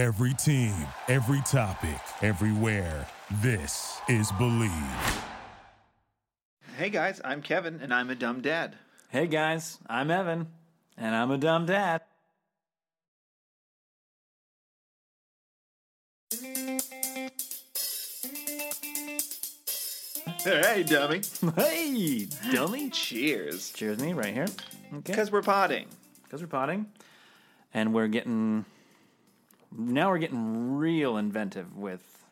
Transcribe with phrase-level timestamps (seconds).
[0.00, 0.72] Every team,
[1.08, 3.06] every topic, everywhere.
[3.42, 4.72] This is Believe.
[6.78, 8.76] Hey guys, I'm Kevin and I'm a dumb dad.
[9.10, 10.46] Hey guys, I'm Evan,
[10.96, 12.00] and I'm a dumb dad.
[20.42, 21.20] Hey, dummy.
[21.54, 22.88] Hey, dummy.
[22.88, 23.70] Cheers.
[23.72, 24.48] Cheers me right here.
[24.94, 25.12] Okay.
[25.12, 25.88] Because we're potting.
[26.24, 26.86] Because we're potting.
[27.74, 28.64] And we're getting.
[29.76, 32.24] Now we're getting real inventive with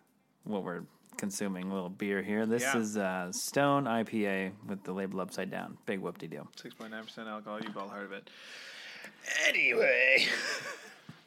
[0.44, 0.82] what we're
[1.16, 1.70] consuming.
[1.70, 2.46] A little beer here.
[2.46, 2.78] This Yeah.
[2.78, 5.78] is uh, Stone IPA with the label upside down.
[5.86, 6.48] Big whoop de doo.
[6.56, 8.30] 6.9% alcohol, you've all heard of it.
[9.48, 10.26] Anyway.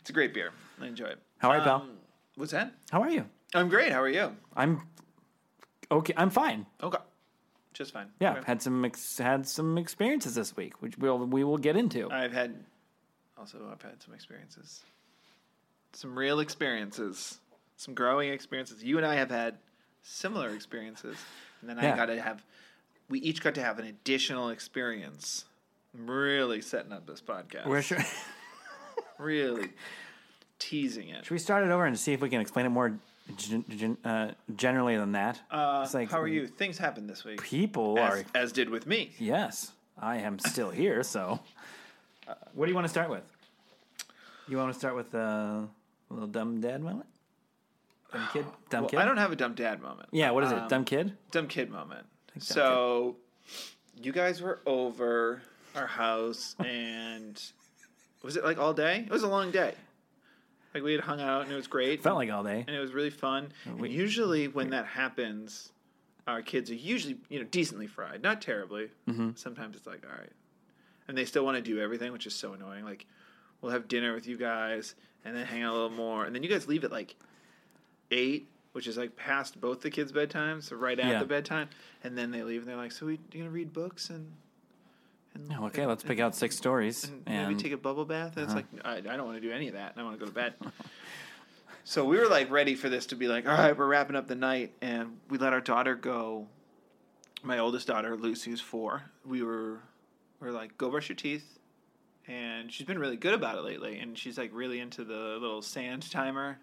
[0.00, 0.52] it's a great beer.
[0.80, 1.18] I enjoy it.
[1.38, 1.76] How are you, pal?
[1.82, 1.90] Um,
[2.36, 2.72] What's that?
[2.90, 3.24] How are you?
[3.54, 3.90] I'm great.
[3.92, 4.36] How are you?
[4.56, 4.82] I'm
[5.90, 6.12] okay.
[6.16, 6.66] I'm fine.
[6.82, 6.98] Okay.
[7.72, 8.08] Just fine.
[8.20, 8.42] Yeah, Okay.
[8.46, 12.10] had some ex- had some experiences this week, which we'll we will get into.
[12.10, 12.64] I've had,
[13.38, 14.82] also, I've had some experiences.
[15.92, 17.38] Some real experiences.
[17.76, 18.82] Some growing experiences.
[18.82, 19.58] You and I have had
[20.02, 21.16] similar experiences.
[21.60, 22.42] And then I got to have,
[23.08, 25.44] we each got to have an additional experience.
[25.96, 27.66] I'm really setting up this podcast.
[27.66, 27.98] We're sure.
[29.18, 29.70] really
[30.58, 31.24] teasing it.
[31.24, 32.98] Should we start it over and see if we can explain it more
[33.36, 35.40] gen- gen- uh, generally than that?
[35.50, 36.46] Uh, It's like how are you?
[36.46, 37.42] Things happened this week.
[37.42, 38.24] People As, are.
[38.34, 39.12] as did with me.
[39.18, 41.02] Yes, I am still here.
[41.02, 41.40] So,
[42.54, 43.22] what do you want to start with?
[44.48, 45.68] You want to start with uh, a
[46.10, 47.06] little dumb dad moment?
[48.12, 48.46] Dumb kid?
[48.70, 48.98] Dumb Well, kid?
[49.00, 50.08] I don't have a dumb dad moment.
[50.12, 50.58] Yeah, what is it?
[50.58, 51.12] Um, Dumb kid?
[51.30, 52.06] Dumb kid moment.
[52.38, 53.16] So,
[54.00, 55.42] you guys were over
[55.74, 57.42] our house, and
[58.22, 59.04] was it like all day?
[59.06, 59.74] It was a long day.
[60.74, 62.02] Like we had hung out, and it was great.
[62.02, 62.64] Felt like all day.
[62.66, 63.52] and it was really fun.
[63.64, 65.72] And we- usually, when that happens,
[66.26, 68.88] our kids are usually you know decently fried, not terribly.
[69.08, 69.30] Mm-hmm.
[69.34, 70.30] Sometimes it's like all right,
[71.08, 72.84] and they still want to do everything, which is so annoying.
[72.84, 73.06] Like
[73.60, 74.94] we'll have dinner with you guys,
[75.24, 77.16] and then hang out a little more, and then you guys leave at like
[78.10, 81.18] eight, which is like past both the kids' bedtimes, so right at Yeah.
[81.18, 81.68] the bedtime,
[82.04, 84.32] and then they leave, and they're like, "So we you gonna read books and."
[85.34, 87.04] and Oh, okay, let's pick out six stories.
[87.04, 87.48] and And, Uh-huh.
[87.48, 88.36] maybe take a bubble bath.
[88.36, 89.92] And it's like I, I don't want to do any of that.
[89.92, 90.54] and I want to go to bed.
[91.84, 94.26] so we were like ready for this to be like, all right, we're wrapping up
[94.28, 96.46] the night, and we let our daughter go.
[97.42, 99.04] My oldest daughter, Lucy, who's four.
[99.24, 99.78] We were,
[100.40, 101.58] we are like, go brush your teeth,
[102.26, 103.98] and she's been really good about it lately.
[103.98, 106.58] And she's like really into the little sand timer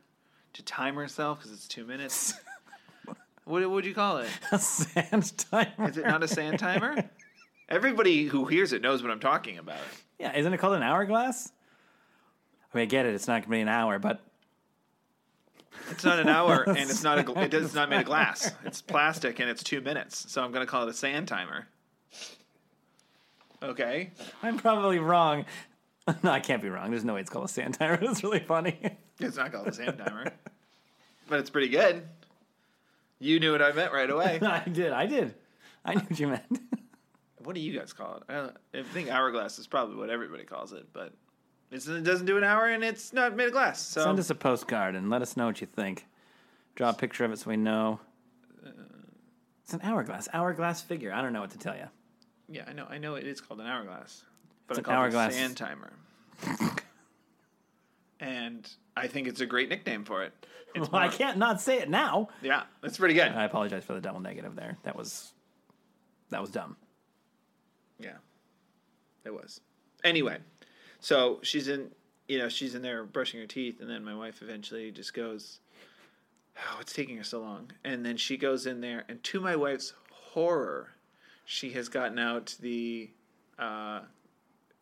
[0.53, 2.33] to time herself because it's two minutes.
[3.45, 4.29] what would you call it?
[4.51, 5.89] a sand timer.
[5.89, 7.09] Is it not a sand timer?
[7.67, 9.79] Everybody who hears it knows what I'm talking about.
[10.19, 11.51] Yeah, isn't it called an hourglass?
[12.73, 13.15] I mean, I get it.
[13.15, 14.21] It's not going to be an hour, but
[15.89, 17.41] It's not an hour, and it's not a.
[17.41, 18.51] It does, it's not made of glass.
[18.65, 20.31] It's plastic, and it's two minutes.
[20.31, 21.67] So I'm going to call it a sand timer.
[23.63, 24.11] Okay.
[24.43, 25.45] I'm probably wrong.
[26.23, 26.91] no, I can't be wrong.
[26.91, 27.97] There's no way it's called a sand timer.
[28.01, 28.79] It's really funny.
[29.19, 30.31] It's not called a sand timer,
[31.27, 32.03] but it's pretty good.
[33.19, 34.39] You knew what I meant right away.
[34.43, 34.91] I did.
[34.91, 35.33] I did.
[35.83, 36.61] I knew what you meant.
[37.43, 38.23] What do you guys call it?
[38.27, 38.49] I,
[38.79, 41.13] I think hourglass is probably what everybody calls it, but
[41.71, 43.81] it's, it doesn't do an hour, and it's not made of glass.
[43.81, 46.05] So Send us a postcard and let us know what you think.
[46.75, 47.99] Draw a picture of it so we know.
[48.65, 48.69] Uh,
[49.63, 50.27] it's an hourglass.
[50.33, 51.13] Hourglass figure.
[51.13, 51.87] I don't know what to tell you.
[52.49, 52.85] Yeah, I know.
[52.89, 54.23] I know it is called an hourglass,
[54.67, 55.33] but It's I an call hourglass.
[55.33, 55.93] it a sand timer.
[58.19, 60.33] and I think it's a great nickname for it.
[60.73, 62.29] It's Well, I can't not say it now.
[62.41, 63.27] Yeah, that's pretty good.
[63.31, 64.77] I apologize for the double negative there.
[64.83, 65.31] That was
[66.29, 66.75] that was dumb.
[67.99, 68.17] Yeah,
[69.23, 69.61] it was.
[70.03, 70.37] Anyway,
[70.99, 71.91] so she's in,
[72.27, 75.59] you know, she's in there brushing her teeth, and then my wife eventually just goes,
[76.57, 79.55] "Oh, it's taking her so long." And then she goes in there, and to my
[79.55, 80.89] wife's horror,
[81.45, 83.09] she has gotten out the
[83.57, 84.01] uh,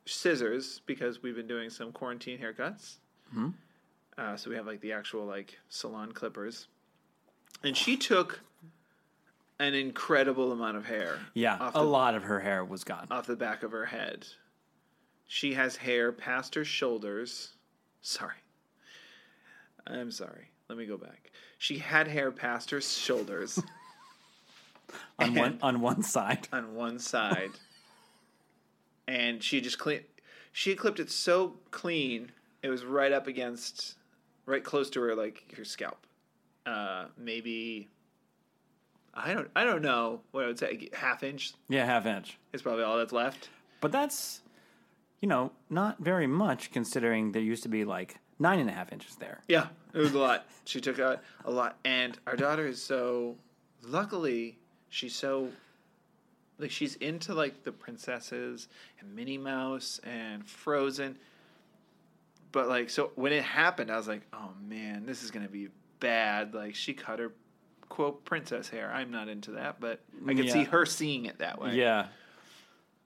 [0.05, 2.95] scissors because we've been doing some quarantine haircuts.
[4.17, 6.67] Uh, so we have like the actual like salon clippers,
[7.63, 8.41] and she took
[9.59, 11.17] an incredible amount of hair.
[11.33, 13.07] Yeah, a the lot of her hair was gone.
[13.09, 14.27] off the back of her head.
[15.27, 17.53] She has hair past her shoulders.
[18.01, 18.35] Sorry.
[19.87, 20.51] I'm sorry.
[20.69, 21.31] Let me go back.
[21.57, 23.59] She had hair past her shoulders
[25.19, 26.47] on one on one side.
[26.51, 27.51] on one side.
[29.07, 30.01] And she just clean
[30.51, 32.31] she clipped it so clean
[32.61, 33.95] it was right up against
[34.45, 36.05] right close to her like her scalp.
[36.65, 37.89] Uh maybe
[39.13, 42.37] I don't I don't know what I would say half inch Yeah, half inch.
[42.53, 43.49] is probably all that's left.
[43.81, 44.41] But that's
[45.21, 48.91] you know not very much considering there used to be like nine and a half
[48.91, 49.41] inches there.
[49.47, 50.45] Yeah, it was a lot.
[50.65, 53.35] She took out a lot, and our daughter is so.
[53.85, 54.57] Luckily,
[54.93, 55.49] she's so.
[56.59, 58.67] Like she's into like the princesses
[58.99, 61.17] and Minnie Mouse and Frozen.
[62.51, 65.69] but like, so when it happened, I was like, oh man, this is gonna be
[65.99, 66.53] bad.
[66.53, 67.31] Like, she cut her
[67.89, 68.91] quote princess hair.
[68.93, 71.73] I'm not into that, but I could see her seeing it that way.
[71.75, 72.05] Yeah.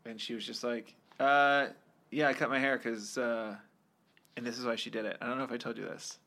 [0.05, 1.67] and she was just like, uh,
[2.11, 3.55] "Yeah, I cut my hair because," uh,
[4.35, 5.17] and this is why she did it.
[5.21, 6.19] I don't know if I told you this.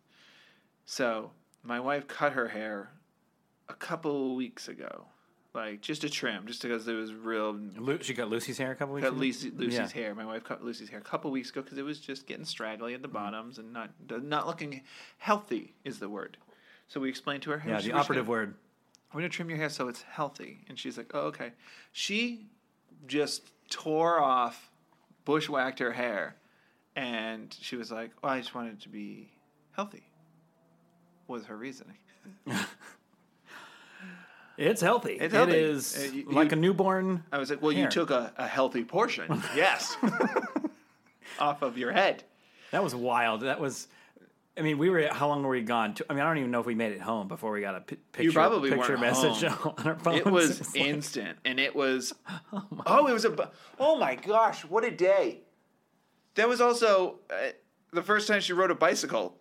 [0.86, 1.30] So
[1.62, 2.90] my wife cut her hair
[3.68, 5.04] a couple weeks ago,
[5.54, 7.52] like just a trim, just because it was real.
[7.76, 9.20] Lu- she got Lucy's hair a couple weeks Cut ago?
[9.20, 9.88] Lucy, Lucy's Yeah.
[9.88, 10.14] hair.
[10.14, 12.94] My wife cut Lucy's hair a couple weeks ago because it was just getting straggly
[12.94, 13.12] at the mm.
[13.14, 14.82] bottoms and not not looking
[15.18, 16.36] healthy is the word.
[16.88, 17.58] So we explained to her.
[17.58, 18.54] hey, Yeah, the operative gonna- word.
[19.12, 20.64] we're gonna trim your hair so it's healthy.
[20.68, 21.52] And she's like, oh, okay.
[21.92, 22.46] She
[23.06, 24.70] just tore off,
[25.24, 26.36] bushwhacked her hair,
[26.96, 29.30] and she was like, well, I just wanted it to be
[29.72, 30.02] healthy.
[31.28, 31.96] Was her reasoning?
[34.60, 35.14] It's healthy.
[35.14, 35.52] It's healthy.
[35.52, 37.24] It is Uh, you- like you- a newborn.
[37.32, 37.84] I was like, well, Hair.
[37.84, 39.96] you took a, a healthy portion, yes,
[41.38, 42.24] off of your head.
[42.70, 43.40] That was wild.
[43.42, 43.88] That was.
[44.58, 45.08] I mean, we were.
[45.10, 45.94] How long were we gone?
[46.10, 47.80] I mean, I don't even know if we made it home before we got a
[47.80, 48.32] pi- picture.
[48.32, 49.74] probably picture message home.
[49.78, 50.18] on our phones.
[50.18, 52.12] It was like- instant, and it was.
[52.86, 53.50] Oh, it was a.
[53.78, 54.64] Oh my gosh!
[54.64, 55.40] What a day!
[56.34, 57.50] That was also uh,
[57.92, 59.38] the first time she rode a bicycle.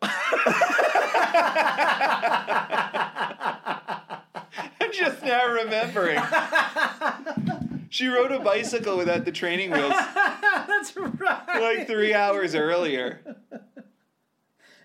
[5.01, 6.21] I'm just now remembering.
[7.89, 11.47] She rode a bicycle without the training wheels That's right.
[11.59, 13.21] like three hours earlier.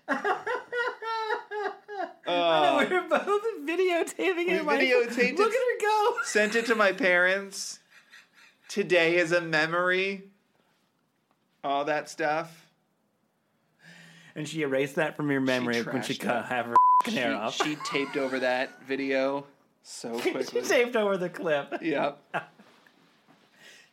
[2.27, 2.31] Oh.
[2.33, 4.47] Uh, we were both videotaping it.
[4.47, 5.55] We like, videotaped Look it.
[5.55, 6.15] at her go.
[6.23, 7.79] Sent it to my parents.
[8.67, 10.23] Today is a memory.
[11.63, 12.65] All that stuff.
[14.35, 16.47] And she erased that from your memory when she cut it.
[16.47, 16.75] have her
[17.05, 17.53] She, hair off.
[17.63, 19.45] she taped over that video
[19.87, 20.43] so quickly.
[20.43, 20.61] She, quickly.
[20.69, 21.77] taped over the clip.
[21.81, 22.19] Yep.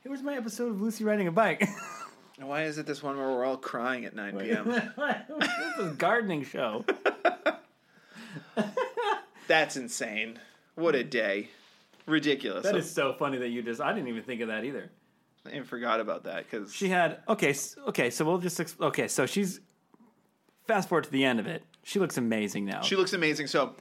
[0.05, 1.62] It was my episode of Lucy riding a bike.
[2.39, 4.65] And Why is it this one where we're all crying at 9 p.m.?
[4.69, 6.85] this is a gardening show.
[9.47, 10.39] That's insane.
[10.75, 11.50] What a day.
[12.06, 12.65] Ridiculous.
[12.65, 13.81] That is so funny that you just.
[13.81, 14.91] I didn't even think of that either.
[15.47, 18.11] I forgot about that because She had okay, s- okay.
[18.11, 19.06] So we'll just ex- okay.
[19.09, 19.61] So she's
[20.67, 21.62] fast forward to the end of it.
[21.85, 22.81] She looks amazing now.
[22.83, 23.47] she looks amazing.
[23.47, 23.75] So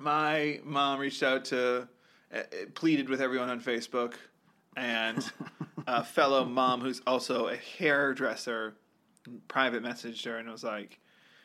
[0.00, 1.86] my mom reached out to,
[2.34, 2.42] uh, uh,
[2.74, 4.14] pleaded with everyone on Facebook,
[4.76, 5.30] and
[5.86, 8.74] a fellow mom who's also a hairdresser
[9.48, 10.98] private messaged her and was like,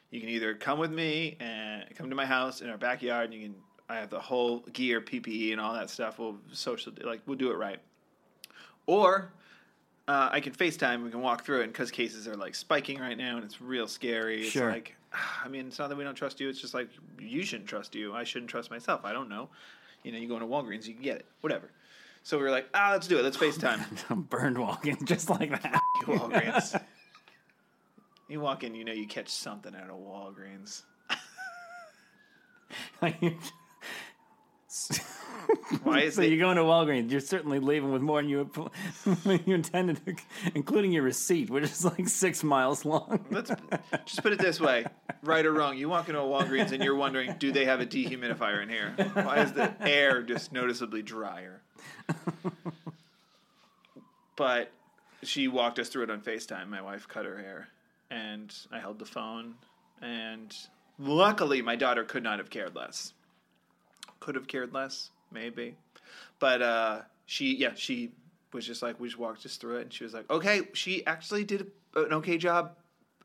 [0.09, 3.33] "You can either come with me and come to my house in our backyard, and
[3.33, 3.55] you can.
[3.87, 6.17] I have the whole gear, PPE, and all that stuff.
[6.17, 7.79] We'll social like we'll do it right,
[8.85, 9.31] or."
[10.07, 11.03] Uh, I can FaceTime.
[11.03, 13.87] We can walk through it because cases are like spiking right now, and it's real
[13.87, 14.43] scary.
[14.43, 14.69] It's Sure.
[14.69, 14.95] like,
[15.43, 16.49] I mean, it's not that we don't trust you.
[16.49, 16.89] It's just like
[17.19, 18.13] you shouldn't trust you.
[18.13, 19.01] I shouldn't trust myself.
[19.03, 19.49] I don't know.
[20.03, 21.71] You know, you go into Walgreens, you can get it, whatever.
[22.23, 23.23] So we were like, ah, let's do it.
[23.23, 23.83] Let's FaceTime.
[24.09, 25.81] I'm burned walking just like that.
[26.03, 26.79] Walgreens.
[28.27, 30.83] you walk in, you know, you catch something out of Walgreens.
[35.83, 36.31] Why is so it?
[36.31, 38.49] you go into Walgreens, you're certainly leaving with more than you
[39.45, 40.15] you intended, to,
[40.55, 43.25] including your receipt, which is like six miles long.
[43.29, 43.51] Let's
[44.05, 44.85] just put it this way,
[45.23, 45.77] right or wrong.
[45.77, 48.93] You walk into a Walgreens and you're wondering, do they have a dehumidifier in here?
[49.13, 51.61] Why is the air just noticeably drier?
[54.35, 54.71] But
[55.23, 56.67] she walked us through it on FaceTime.
[56.67, 57.69] My wife cut her hair,
[58.09, 59.55] and I held the phone.
[60.01, 60.55] And
[60.99, 63.13] luckily, my daughter could not have cared less.
[64.19, 65.75] Could have cared less, maybe.
[66.39, 68.11] But uh, she, yeah, she
[68.53, 71.05] was just like, we just walked us through it, and she was like, okay, she
[71.05, 72.75] actually did an okay job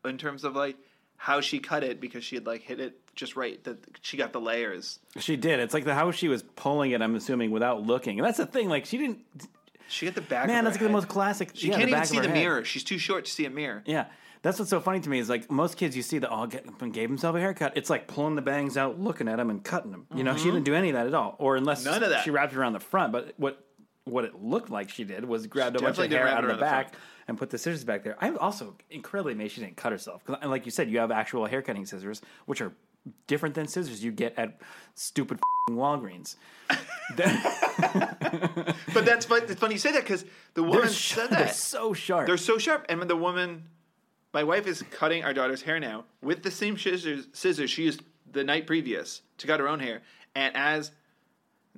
[0.04, 0.76] in terms of like
[1.16, 3.62] how she cut it because she had like hit it just right.
[3.64, 4.98] That she got the layers.
[5.18, 5.60] She did.
[5.60, 7.02] It's like the how she was pulling it.
[7.02, 8.68] I'm assuming without looking, and that's the thing.
[8.68, 9.18] Like she didn't.
[9.88, 10.46] She got the back.
[10.46, 11.50] Man, that's her the most classic.
[11.54, 12.34] She yeah, can't even see the head.
[12.34, 12.64] mirror.
[12.64, 13.82] She's too short to see a mirror.
[13.84, 14.06] Yeah,
[14.42, 16.64] that's what's so funny to me is like most kids you see that all get
[16.92, 17.72] gave himself a haircut.
[17.76, 20.06] It's like pulling the bangs out, looking at them, and cutting them.
[20.14, 21.90] You know, she didn't do any of that at all, or unless Mm-hmm.
[21.92, 22.24] None of that.
[22.24, 23.12] she wrapped it around the front.
[23.12, 23.64] But what
[24.04, 26.56] what it looked like she did was grabbed a bunch of hair out of the
[26.56, 27.02] back front.
[27.28, 28.16] and put the scissors back there.
[28.20, 31.46] I'm also incredibly amazed she didn't cut herself because, like you said, you have actual
[31.46, 32.72] hair cutting scissors, which are
[33.26, 34.58] different than scissors you get at
[34.94, 36.36] stupid f***ing Walgreens.
[38.92, 41.44] But that's fun, it's funny you say that because the woman They're, sh- said they're
[41.46, 41.54] that.
[41.54, 42.26] so sharp.
[42.26, 42.86] They're so sharp.
[42.88, 43.64] And when the woman,
[44.32, 48.02] my wife is cutting our daughter's hair now with the same scissors, scissors she used
[48.30, 50.02] the night previous to cut her own hair.
[50.34, 50.92] And as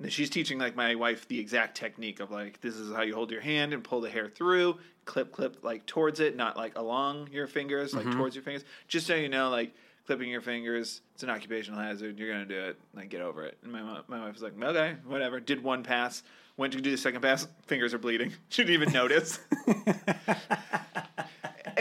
[0.01, 3.13] and she's teaching like my wife the exact technique of like this is how you
[3.13, 6.77] hold your hand and pull the hair through, clip, clip like towards it, not like
[6.77, 8.17] along your fingers, like mm-hmm.
[8.17, 8.63] towards your fingers.
[8.87, 9.73] Just so you know, like
[10.05, 12.17] clipping your fingers, it's an occupational hazard.
[12.17, 12.79] You're gonna do it.
[12.93, 13.57] Like get over it.
[13.63, 15.39] And my my wife was like, okay, whatever.
[15.39, 16.23] Did one pass.
[16.55, 17.47] Went to do the second pass.
[17.65, 18.33] Fingers are bleeding.
[18.49, 19.39] She didn't even notice.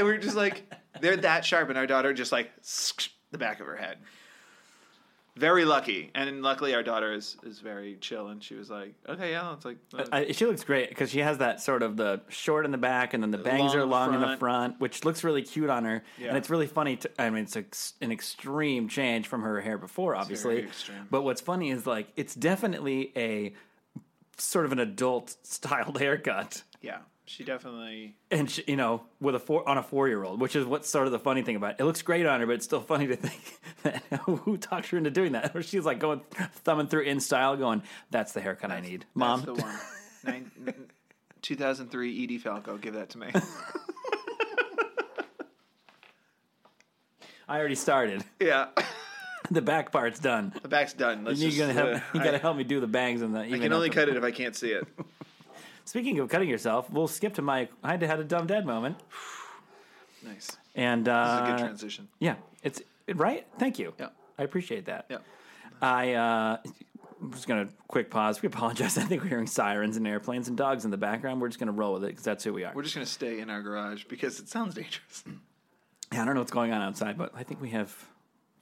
[0.02, 0.62] and we were just like,
[1.00, 2.50] They're that sharp, and our daughter just like
[3.30, 3.98] the back of her head.
[5.34, 9.30] Very lucky, and luckily our daughter is is very chill, and she was like, "Okay,
[9.30, 12.20] yeah, it's like uh, I, she looks great because she has that sort of the
[12.28, 14.40] short in the back, and then the bangs Long are long in the front.
[14.40, 16.04] front, which looks really cute on her.
[16.18, 16.28] Yeah.
[16.28, 16.96] And it's really funny.
[16.96, 20.68] To, I mean, it's ex, an extreme change from her hair before, obviously.
[21.10, 23.54] But what's funny is like it's definitely a
[24.36, 26.62] sort of an adult styled haircut.
[26.82, 30.40] yeah." She definitely and she, you know with a four on a four year old,
[30.40, 31.76] which is what's sort of the funny thing about it.
[31.80, 33.40] It looks great on her, but it's still funny to think
[33.84, 35.52] that who talked her into doing that.
[35.54, 36.20] Or she's like going
[36.64, 39.78] thumbing through InStyle, going, "That's the haircut I need, mom." That's the one.
[40.24, 40.50] Nine,
[41.42, 42.76] 2003 Edie Falco.
[42.76, 43.30] Give that to me.
[47.48, 48.24] I already started.
[48.40, 48.68] yeah,
[49.50, 50.52] The back part's done.
[50.62, 51.24] the back's done.
[51.24, 51.88] Let's You just, gotta help.
[51.96, 53.40] uh, you gotta I, help me do the bangs and the.
[53.40, 54.86] I can only cut it if I can't see it.
[55.92, 57.68] Speaking of cutting yourself, we'll skip to my.
[57.84, 58.96] I had a dumb dead moment,
[60.24, 60.56] Nice.
[60.74, 62.08] and This is uh, a good transition.
[62.18, 62.80] yeah, it's
[63.14, 63.46] right.
[63.58, 63.92] Thank you.
[64.00, 64.08] Yeah.
[64.38, 65.04] I appreciate that.
[65.10, 65.18] Yeah.
[65.82, 66.56] I uh,
[67.20, 68.40] I'm just gonna quick pause.
[68.40, 68.96] We apologize.
[68.98, 71.42] I think we're hearing sirens and airplanes and dogs in the background.
[71.42, 72.72] We're just gonna roll with it because that's who we are.
[72.74, 75.24] We're just gonna stay in our garage because it sounds dangerous.
[76.10, 77.94] Yeah, I don't know what's going on outside, but I think we have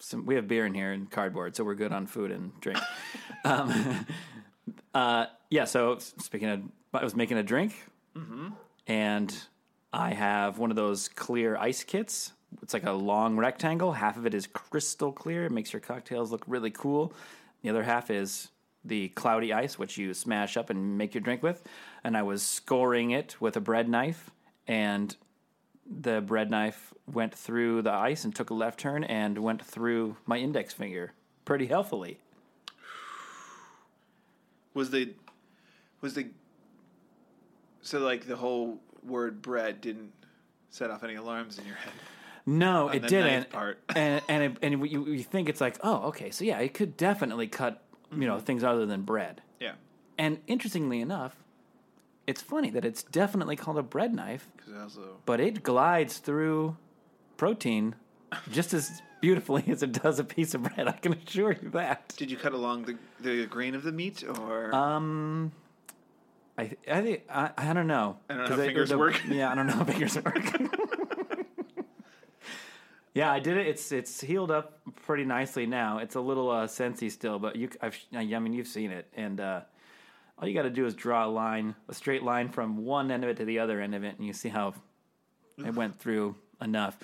[0.01, 0.27] some.
[0.27, 2.81] We have beer in here and cardboard, so we're good on food and drink.
[3.45, 4.07] um,
[4.95, 5.65] uh, yeah.
[5.65, 7.73] So speaking of, I was making a drink,
[8.16, 8.49] mm-hmm.
[8.87, 9.37] and
[9.92, 12.32] I have one of those clear ice kits.
[12.62, 13.92] It's like a long rectangle.
[13.92, 15.44] Half of it is crystal clear.
[15.44, 17.12] It makes your cocktails look really cool.
[17.62, 18.49] The other half is
[18.85, 21.62] the cloudy ice, which you smash up and make your drink with.
[22.02, 24.30] And I was scoring it with a bread knife,
[24.66, 25.14] and
[25.87, 30.16] the bread knife went through the ice and took a left turn and went through
[30.26, 31.12] my index finger
[31.44, 32.18] pretty healthily.
[34.75, 35.14] Was the
[36.00, 36.28] was the
[37.83, 40.13] so like the whole word bread didn't
[40.71, 41.93] set off any alarms in your head?
[42.47, 43.51] No, it didn't.
[43.51, 43.79] part.
[43.95, 46.97] and and it, and you, you think it's like, oh, okay, so yeah, it could
[46.97, 47.83] definitely cut,
[48.13, 49.43] you know, things other than bread.
[49.61, 49.73] Yeah,
[50.19, 51.37] And interestingly enough,
[52.27, 54.49] it's funny that it's definitely called a bread knife,
[54.81, 56.77] also but it glides through
[57.37, 57.95] protein
[58.51, 60.89] just as beautifully as it does a piece of bread.
[60.89, 62.15] I can assure you that.
[62.17, 65.53] did you cut along the the grain of the meat or Um,
[66.61, 68.19] I I think I, I don't know.
[68.29, 69.21] I don't know how fingers work.
[69.29, 70.61] Yeah, I don't know how fingers work.
[73.14, 73.67] yeah, I did it.
[73.67, 75.99] It's it's healed up pretty nicely now.
[75.99, 79.40] It's a little uh, sensy still, but you I've I mean you've seen it, and
[79.40, 79.61] uh,
[80.38, 83.25] all you got to do is draw a line, a straight line from one end
[83.25, 84.75] of it to the other end of it, and you see how
[85.59, 86.99] it went through enough.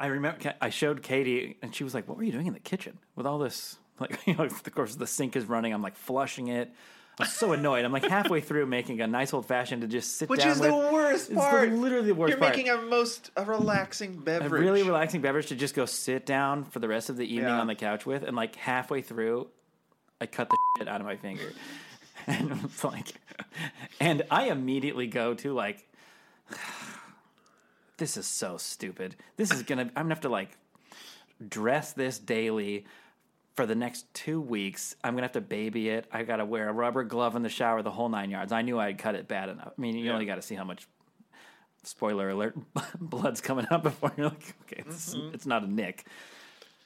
[0.00, 2.60] I remember I showed Katie, and she was like, "What were you doing in the
[2.60, 5.72] kitchen with all this?" Like, you know, of course the sink is running.
[5.72, 6.70] I'm like flushing it.
[7.20, 7.84] I'm so annoyed.
[7.84, 10.54] I'm like halfway through making a nice old fashioned to just sit which down Which
[10.56, 10.70] is with.
[10.70, 11.70] the worst It's the- part.
[11.72, 12.56] literally the worst You're part.
[12.56, 14.52] making a most a relaxing a beverage.
[14.62, 17.60] really relaxing beverage to just go sit down for the rest of the evening Yeah.
[17.60, 19.48] on the couch with, and like halfway through,
[20.20, 21.52] I cut the shit out of my finger,
[22.28, 23.14] and it's like,
[24.00, 25.84] and I immediately go to like,
[27.98, 29.16] this is so stupid.
[29.36, 29.82] This is gonna.
[29.82, 30.56] I'm gonna have to like
[31.48, 32.84] dress this daily
[33.58, 34.94] for the next two weeks.
[35.02, 36.06] I'm gonna have to baby it.
[36.12, 38.52] I gotta wear a rubber glove in the shower, the whole nine yards.
[38.52, 39.72] I knew I'd cut it bad enough.
[39.76, 40.12] I mean, you Yeah.
[40.12, 40.86] only got to see how much.
[41.82, 42.56] Spoiler alert:
[43.00, 46.04] blood's coming up before you're like, okay, it's, it's not a nick.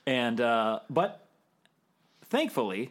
[0.06, 1.26] And uh, but
[2.30, 2.90] thankfully,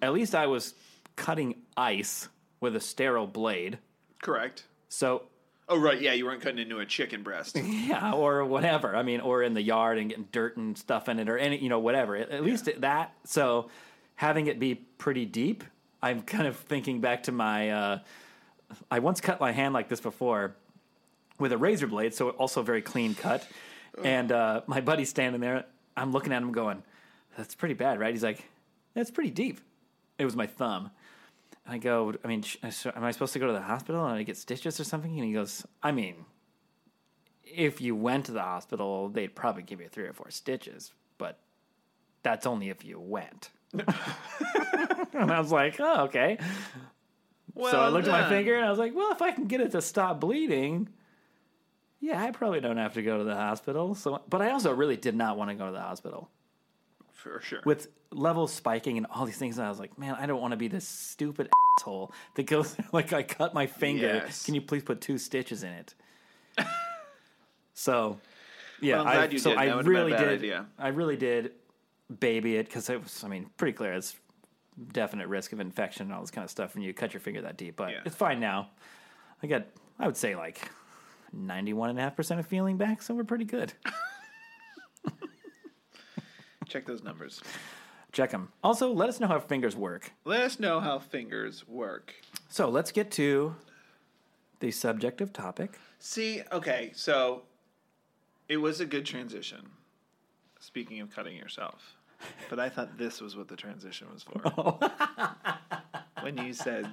[0.00, 0.72] at least I was
[1.16, 3.78] cutting ice with a sterile blade.
[4.22, 4.64] Correct.
[4.88, 5.24] So
[5.72, 7.56] Oh right, yeah, you weren't cutting into a chicken breast.
[7.64, 8.96] yeah, or whatever.
[8.96, 11.58] I mean, or in the yard and getting dirt and stuff in it, or any,
[11.58, 12.16] you know, whatever.
[12.16, 13.14] At, at least that.
[13.24, 13.70] So
[14.16, 15.62] having it be pretty deep,
[16.02, 17.70] I'm kind of thinking back to my.
[17.70, 17.98] Uh,
[18.90, 20.56] I once cut my hand like this before
[21.38, 23.46] with a razor blade, so also very clean cut.
[24.02, 25.66] And uh, my buddy's standing there.
[25.96, 26.82] I'm looking at him, going,
[27.36, 28.44] "That's pretty bad, right?" He's like,
[28.94, 29.60] "That's pretty deep."
[30.18, 30.90] It was my thumb.
[31.70, 34.36] I go, I mean, am I supposed to go to the hospital and I get
[34.36, 35.16] stitches or something?
[35.16, 36.24] And he goes, I mean,
[37.44, 41.38] if you went to the hospital, they'd probably give you three or four stitches, but
[42.24, 43.50] that's only if you went.
[43.72, 43.86] and
[45.30, 46.38] I was like, oh, okay.
[47.54, 49.46] Well so I looked at my finger and I was like, well, if I can
[49.46, 50.88] get it to stop bleeding,
[52.00, 53.94] yeah, I probably don't have to go to the hospital.
[53.94, 56.30] So, but I also really did not want to go to the hospital
[57.22, 57.60] for sure.
[57.64, 59.58] with levels spiking and all these things.
[59.58, 61.48] And I was like, man, I don't want to be this stupid
[61.78, 64.22] asshole that goes like I cut my finger.
[64.24, 64.44] Yes.
[64.44, 65.94] Can you please put two stitches in it?
[67.74, 68.18] so,
[68.80, 69.58] yeah, Well, I, so did.
[69.58, 70.28] I That would've been a really did.
[70.28, 70.66] idea.
[70.78, 71.52] I really did
[72.18, 73.22] baby it because it was.
[73.24, 73.92] I mean, pretty clear.
[73.92, 74.16] It's
[74.92, 77.42] definite risk of infection and all this kind of stuff when you cut your finger
[77.42, 77.76] that deep.
[77.76, 78.00] But Yeah.
[78.04, 78.70] it's fine now.
[79.42, 79.66] I got.
[79.98, 80.70] I would say like
[81.36, 83.72] 91.5% of feeling back, so we're pretty good.
[86.70, 87.42] Check those numbers.
[88.12, 88.52] Check them.
[88.62, 90.12] Also, let us know how fingers work.
[90.24, 92.14] Let us know how fingers work.
[92.48, 93.56] So let's get to
[94.60, 95.80] the subjective topic.
[95.98, 97.42] See, okay, so
[98.48, 99.68] it was a good transition.
[100.60, 101.96] Speaking of cutting yourself,
[102.48, 104.40] but I thought this was what the transition was for.
[106.22, 106.22] Oh.
[106.22, 106.86] when you said,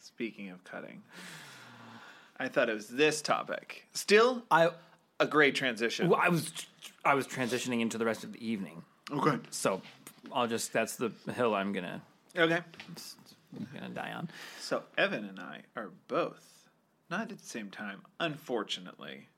[0.00, 1.02] speaking of cutting,
[2.38, 3.86] I thought it was this topic.
[3.94, 4.70] Still, I
[5.20, 6.08] a great transition.
[6.08, 6.52] well, I was
[7.04, 8.82] I was transitioning into the rest of the evening.
[9.10, 9.38] Okay.
[9.50, 9.82] So
[10.32, 12.02] I'll just that's the hill I'm gonna
[12.36, 12.60] Okay.
[13.74, 14.28] gonna die on.
[14.60, 16.44] So Evan and I are both
[17.10, 19.28] not at the same time, unfortunately,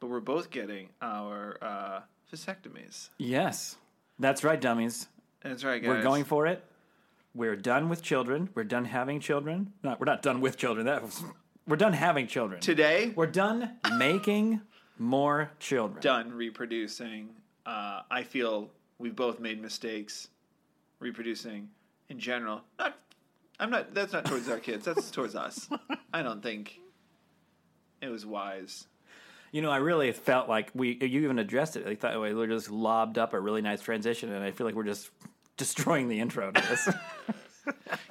[0.00, 2.00] but we're both getting our uh,
[2.32, 3.08] vasectomies.
[3.18, 3.76] Yes.
[4.20, 5.08] That's right, dummies.
[5.42, 5.88] That's right, guys.
[5.88, 6.64] We're going for it.
[7.34, 8.48] We're done with children.
[8.54, 9.72] We're done having children.
[9.82, 10.86] Not we're not done with children.
[10.86, 11.22] That was,
[11.66, 12.60] we're done having children.
[12.60, 13.12] today.
[13.14, 14.60] We're done making
[14.98, 16.00] more children.
[16.00, 17.30] done reproducing.
[17.66, 20.28] Uh, I feel we've both made mistakes
[21.00, 21.68] reproducing
[22.08, 22.62] in general.
[22.78, 22.96] Not,
[23.60, 23.94] I'm not.
[23.94, 24.84] That's not towards our kids.
[24.84, 25.68] That's towards us.
[26.12, 26.78] I don't think
[28.00, 28.86] it was wise.
[29.52, 31.86] You know, I really felt like we you even addressed it.
[31.86, 34.74] I thought we were just lobbed up a really nice transition, and I feel like
[34.74, 35.10] we're just
[35.56, 36.88] destroying the intro to this.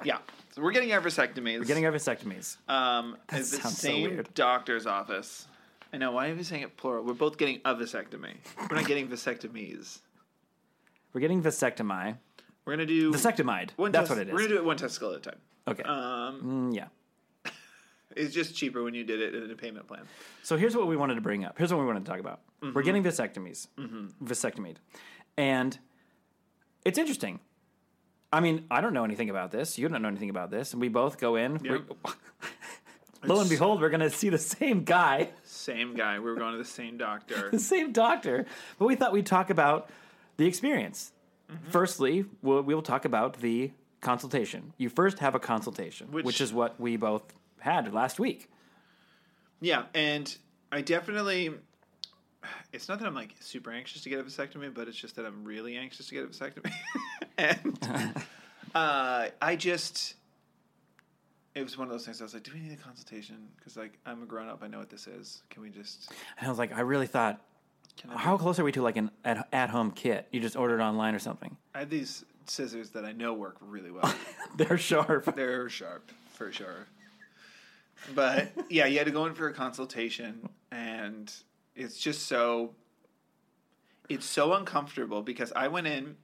[0.04, 0.18] Yeah.
[0.54, 1.58] So we're getting our vasectomies.
[1.58, 2.56] we're getting our vasectomies.
[2.68, 4.32] um at the sounds so same weird.
[4.34, 5.48] doctor's office.
[5.92, 6.12] I know.
[6.12, 7.04] Why are we saying it plural?
[7.04, 8.34] We're both getting a vasectomy.
[8.70, 10.00] We're not getting vasectomies.
[11.12, 12.16] We're getting vasectomy.
[12.64, 13.70] We're gonna do Vasectomide.
[13.76, 14.32] One That's tes- what it is.
[14.34, 15.38] We're gonna do it one testicle at a time.
[15.66, 15.82] Okay.
[15.84, 16.88] Um, Mm, yeah.
[18.16, 20.02] it's just cheaper when you did it in a payment plan.
[20.42, 21.56] So here's what we wanted to bring up.
[21.56, 22.40] Here's what we wanted to talk about.
[22.62, 22.74] Mm-hmm.
[22.74, 23.68] We're getting vasectomies,
[24.22, 24.76] vasectomied,
[25.38, 25.78] and
[26.84, 27.40] it's interesting.
[28.30, 29.78] I mean, I don't know anything about this.
[29.78, 31.58] You don't know anything about this, and we both go in.
[31.64, 31.82] Yep.
[31.88, 32.10] we-
[33.24, 36.18] Lo and behold, we're going to see the same guy, Same guy.
[36.18, 37.50] We were going to the same doctor.
[37.52, 38.46] the same doctor,
[38.78, 39.90] but we thought we'd talk about
[40.36, 41.12] the experience.
[41.50, 41.70] Mm-hmm.
[41.70, 44.72] Firstly, we'll, we will talk about the consultation.
[44.76, 47.22] You first have a consultation, which, Which- is what we both
[47.58, 48.48] had last week.
[49.60, 50.36] yeah, and
[50.70, 51.54] I definitely.
[52.72, 55.26] It's not that I'm like super anxious to get a vasectomy, but it's just that
[55.26, 56.72] I'm really anxious to get a vasectomy.
[57.38, 57.78] and
[58.74, 60.14] uh, I just.
[61.58, 62.20] It was one of those things.
[62.20, 64.68] I was like, "Do we need a consultation?" Because like I'm a grown up, I
[64.68, 65.42] know what this is.
[65.50, 66.10] Can we just?
[66.38, 67.40] And I was like, I really thought,
[67.96, 70.28] Can I, how close are we to like an at, at home kit?
[70.30, 71.56] You just ordered online or something.
[71.74, 74.14] I have these scissors that I know work really well.
[74.56, 75.34] They're sharp.
[75.36, 76.86] They're sharp for sure.
[78.14, 81.32] But yeah, you had to go in for a consultation, and
[81.74, 82.74] it's just so.
[84.08, 86.16] It's so uncomfortable because I went in,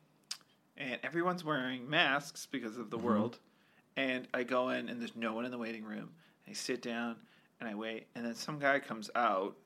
[0.77, 3.07] and everyone's wearing masks because of the mm-hmm.
[3.07, 3.39] world,
[3.97, 6.11] and I go in and there's no one in the waiting room.
[6.49, 7.17] I sit down
[7.61, 9.57] and I wait, and then some guy comes out,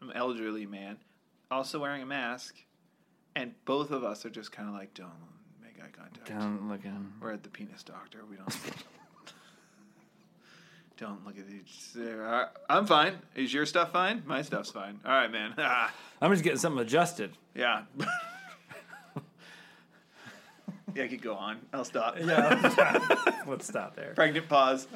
[0.00, 0.96] an elderly man,
[1.50, 2.56] also wearing a mask,
[3.34, 5.10] and both of us are just kind of like, don't
[5.62, 6.28] make eye contact.
[6.28, 7.14] Don't look at him.
[7.20, 8.20] We're at the penis doctor.
[8.28, 8.48] We don't.
[10.96, 11.90] don't look at each.
[11.96, 12.48] other.
[12.70, 13.14] I'm fine.
[13.34, 14.22] Is your stuff fine?
[14.26, 15.00] My stuff's fine.
[15.04, 15.54] All right, man.
[16.22, 17.32] I'm just getting something adjusted.
[17.54, 17.82] yeah.
[20.96, 21.58] Yeah, I could go on.
[21.72, 22.16] I'll stop.
[22.18, 23.42] Yeah.
[23.46, 24.12] Let's stop there.
[24.14, 24.86] Pregnant pause.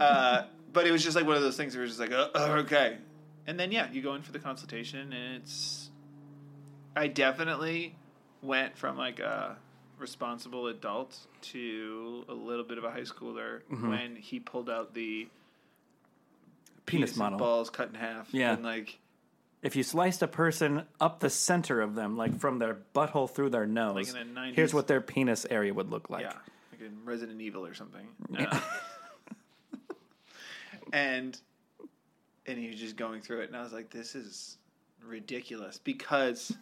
[0.00, 2.28] Uh, but it was just like one of those things where it's just like, uh,
[2.34, 2.98] uh, okay.
[3.46, 5.90] And then yeah, you go in for the consultation, and it's.
[6.96, 7.94] I definitely
[8.42, 9.56] went from like a
[9.98, 15.28] responsible adult to a little bit of a high schooler when he pulled out the
[16.86, 17.38] Penis and model.
[17.38, 18.28] balls cut in half.
[18.32, 18.54] Yeah.
[18.54, 18.98] and like
[19.62, 23.50] If you sliced a person up the center of them, like from their butthole through
[23.50, 24.54] their nose, Like in the 90s.
[24.54, 26.22] here's what their penis area would look like.
[26.22, 26.32] yeah,
[26.70, 28.06] like in Resident Evil or something.
[28.38, 28.60] Uh,
[30.92, 31.38] and
[32.46, 34.56] and he was just going through it, and I was like, this is
[35.04, 36.56] ridiculous because.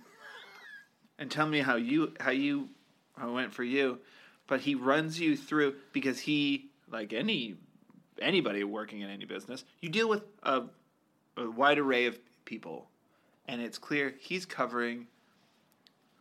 [1.19, 2.69] And tell me how you how you
[3.17, 4.01] how it went for you,
[4.47, 7.57] but he runs you through because he like any
[8.21, 10.65] anybody working in any business, you deal with a,
[11.39, 12.89] a wide array of people,
[13.47, 15.07] and it's clear he's covering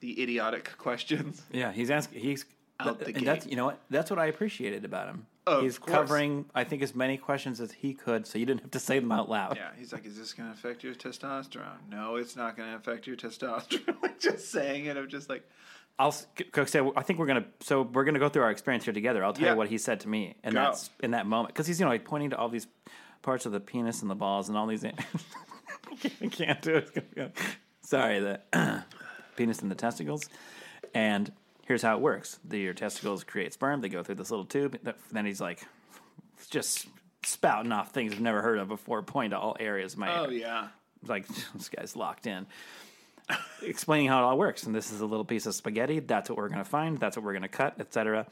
[0.01, 1.41] the idiotic questions.
[1.53, 2.19] Yeah, he's asking.
[2.19, 2.43] He's
[2.81, 3.79] Out the and that's you know what?
[3.89, 5.27] That's what I appreciated about him.
[5.47, 5.91] Of he's course.
[5.95, 8.97] covering, I think, as many questions as he could, so you didn't have to say
[8.97, 9.55] them out loud.
[9.55, 12.75] Yeah, he's like, "Is this going to affect your testosterone?" No, it's not going to
[12.75, 13.95] affect your testosterone.
[14.19, 15.47] just saying it, I'm just like,
[15.99, 16.81] I'll s- c- c- say.
[16.97, 17.45] I think we're gonna.
[17.59, 19.23] So we're gonna go through our experience here together.
[19.23, 19.51] I'll tell Yeah.
[19.51, 20.61] you what he said to me, and Go.
[20.63, 22.65] that's in that moment because he's you know like pointing to all these
[23.21, 24.83] parts of the penis and the balls and all these.
[26.21, 26.83] I can't do it.
[26.83, 27.31] It's gonna go-
[27.81, 28.41] Sorry, the
[29.35, 30.27] penis and the testicles,
[30.93, 31.31] and
[31.67, 33.81] here's how it works: the, your testicles create sperm.
[33.81, 34.79] They go through this little tube.
[35.11, 35.63] Then he's like,
[36.49, 36.87] just
[37.23, 40.29] spouting off things I've never heard of before, pointing to all areas of my Oh
[40.29, 40.67] yeah.
[41.05, 42.45] like this guy's locked in.
[43.63, 45.99] Explaining how it all works, and this is a little piece of spaghetti.
[45.99, 46.99] That's what we're going to find.
[46.99, 48.27] That's what we're going to cut, etc.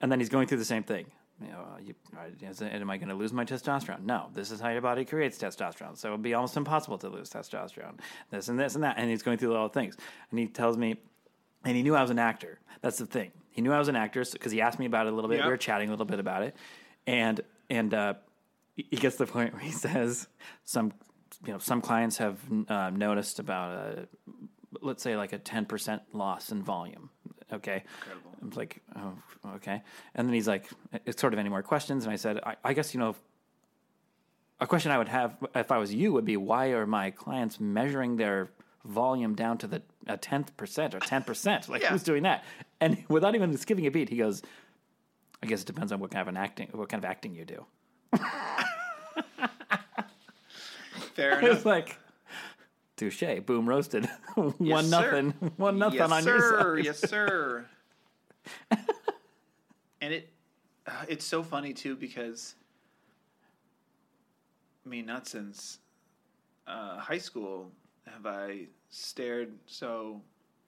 [0.00, 1.06] And then he's going through the same thing.
[1.40, 1.94] You know, uh, you,
[2.48, 4.04] is am I going to lose my testosterone?
[4.04, 4.28] No.
[4.32, 7.30] This is how your body creates testosterone, so it would be almost impossible to lose
[7.30, 7.98] testosterone.
[8.30, 9.96] This and this and that, and he's going through all the things.
[10.30, 10.96] And he tells me,
[11.64, 12.60] and he knew I was an actor.
[12.80, 13.32] That's the thing.
[13.50, 15.38] He knew I was an actor because he asked me about it a little bit.
[15.38, 15.46] Yep.
[15.46, 16.56] We were chatting a little bit about it,
[17.06, 17.40] and
[17.70, 18.14] and uh,
[18.74, 20.28] he he gets to the point where he says
[20.64, 20.92] some
[21.44, 24.08] you know some clients have uh, noticed about a
[24.80, 27.10] let's say like a 10% loss in volume
[27.52, 27.82] okay.
[28.40, 29.12] I'm like oh
[29.56, 29.82] okay.
[30.14, 30.68] And then he's like
[31.06, 32.04] it's sort of any more questions?
[32.04, 33.14] And i said i, I guess you know
[34.60, 37.58] a question i would have if i was you would be why are my clients
[37.60, 38.50] measuring their
[38.84, 41.90] volume down to the a tenth percent or 10% like Yeah.
[41.90, 42.42] who's doing that?
[42.80, 44.42] And without even skipping a beat he goes
[45.42, 47.44] i guess it depends on what kind of an acting what kind of acting you
[47.44, 47.64] do.
[51.14, 51.64] Fair enough.
[51.64, 51.98] like
[53.10, 55.22] touche, boom roasted, one Yes, sir.
[55.22, 56.36] nothing, one nothing yes, on sir.
[56.36, 56.84] your side.
[56.84, 57.66] Yes, sir.
[60.00, 60.28] and it,
[60.86, 62.54] uh, it's so funny too because,
[64.84, 65.78] I mean, not since
[66.66, 67.70] uh, high school
[68.06, 70.20] have I stared so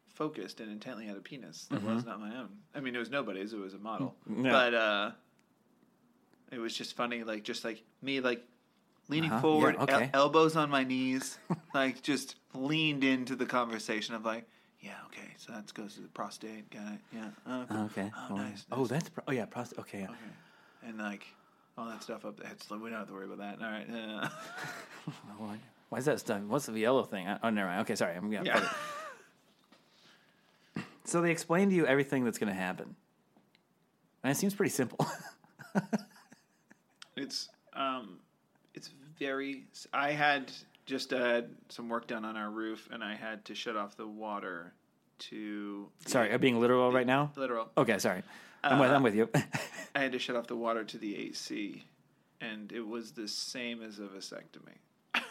[0.09, 2.49] focused and intently at a penis that was not my own.
[2.75, 3.53] I mean, it was nobody's.
[3.53, 4.45] It was a model, Mm-hmm.
[4.47, 4.53] Yeah.
[4.53, 5.11] but uh,
[6.53, 7.25] it was just funny.
[7.25, 8.45] Like just like me, like
[9.09, 9.41] leaning Uh-huh.
[9.41, 10.11] forward, Yeah, okay.
[10.15, 11.39] el- elbows on my knees,
[11.75, 14.47] like just leaned into the conversation of like,
[14.81, 16.71] yeah, okay, so that goes to the prostate.
[16.71, 17.01] Got it.
[17.13, 17.29] Yeah.
[17.47, 17.81] Oh, cool.
[17.87, 18.11] Okay.
[18.31, 18.67] Oh, nice.
[18.73, 18.89] Oh, nice.
[18.89, 19.79] that's pro- oh yeah, prostate.
[19.81, 19.99] Okay.
[20.01, 20.05] yeah.
[20.07, 20.89] Okay.
[20.89, 21.25] And like
[21.79, 22.51] all that stuff up there.
[22.53, 23.65] It's, we don't have to worry about that.
[23.65, 23.89] All right.
[23.91, 24.29] Uh,
[25.89, 26.43] Why, is that stuff?
[26.43, 27.27] What's the yellow thing?
[27.43, 27.81] Oh, never mind.
[27.83, 28.15] Okay, sorry.
[28.17, 28.45] I'm gonna.
[28.45, 28.69] yeah.
[31.07, 32.97] So they explain to you everything that's going to happen,
[34.23, 35.07] and it seems pretty simple.
[37.15, 38.19] It's um,
[39.19, 39.65] very.
[39.93, 40.53] I had
[40.87, 44.07] just uh, some work done on our roof, and I had to shut off the
[44.07, 44.73] water
[45.31, 45.89] to.
[46.07, 47.33] sorry, I'm being literal right now.
[47.37, 47.69] literal.
[47.77, 48.23] Okay, sorry.
[48.63, 49.29] I'm, with, I'm with you.
[49.95, 51.85] I had to shut off the water to the AC,
[52.41, 54.79] and it was the same as a vasectomy.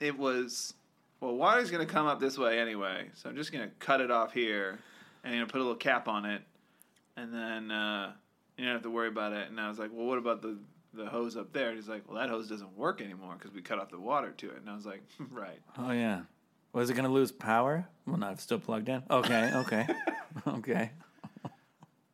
[0.00, 0.74] it was,
[1.20, 4.00] well, water's going to come up this way anyway, so I'm just going to cut
[4.00, 4.80] it off here,
[5.22, 6.42] and I'm going to put a little cap on it,
[7.16, 8.12] and then uh,
[8.56, 9.48] you don't have to worry about it.
[9.48, 10.58] And I was like, well, what about the
[10.94, 11.68] the hose up there?
[11.68, 14.32] And he's like, well, that hose doesn't work anymore because we cut off the water
[14.32, 14.56] to it.
[14.58, 15.60] And I was like, right.
[15.78, 16.22] oh yeah.
[16.72, 17.88] Was it going to lose power?
[18.06, 19.02] Well, not if it's still plugged in.
[19.10, 19.50] Okay.
[19.54, 19.86] Okay.
[20.46, 20.90] okay.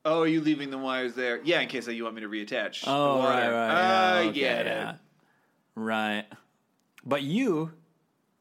[0.07, 1.41] Oh, are you leaving the wires there?
[1.43, 2.85] Yeah, in case that you want me to reattach.
[2.87, 3.31] Oh, the water.
[3.31, 3.71] right, right.
[3.71, 4.71] I yeah, okay, get it.
[4.71, 4.95] yeah.
[5.75, 6.25] Right.
[7.05, 7.73] But you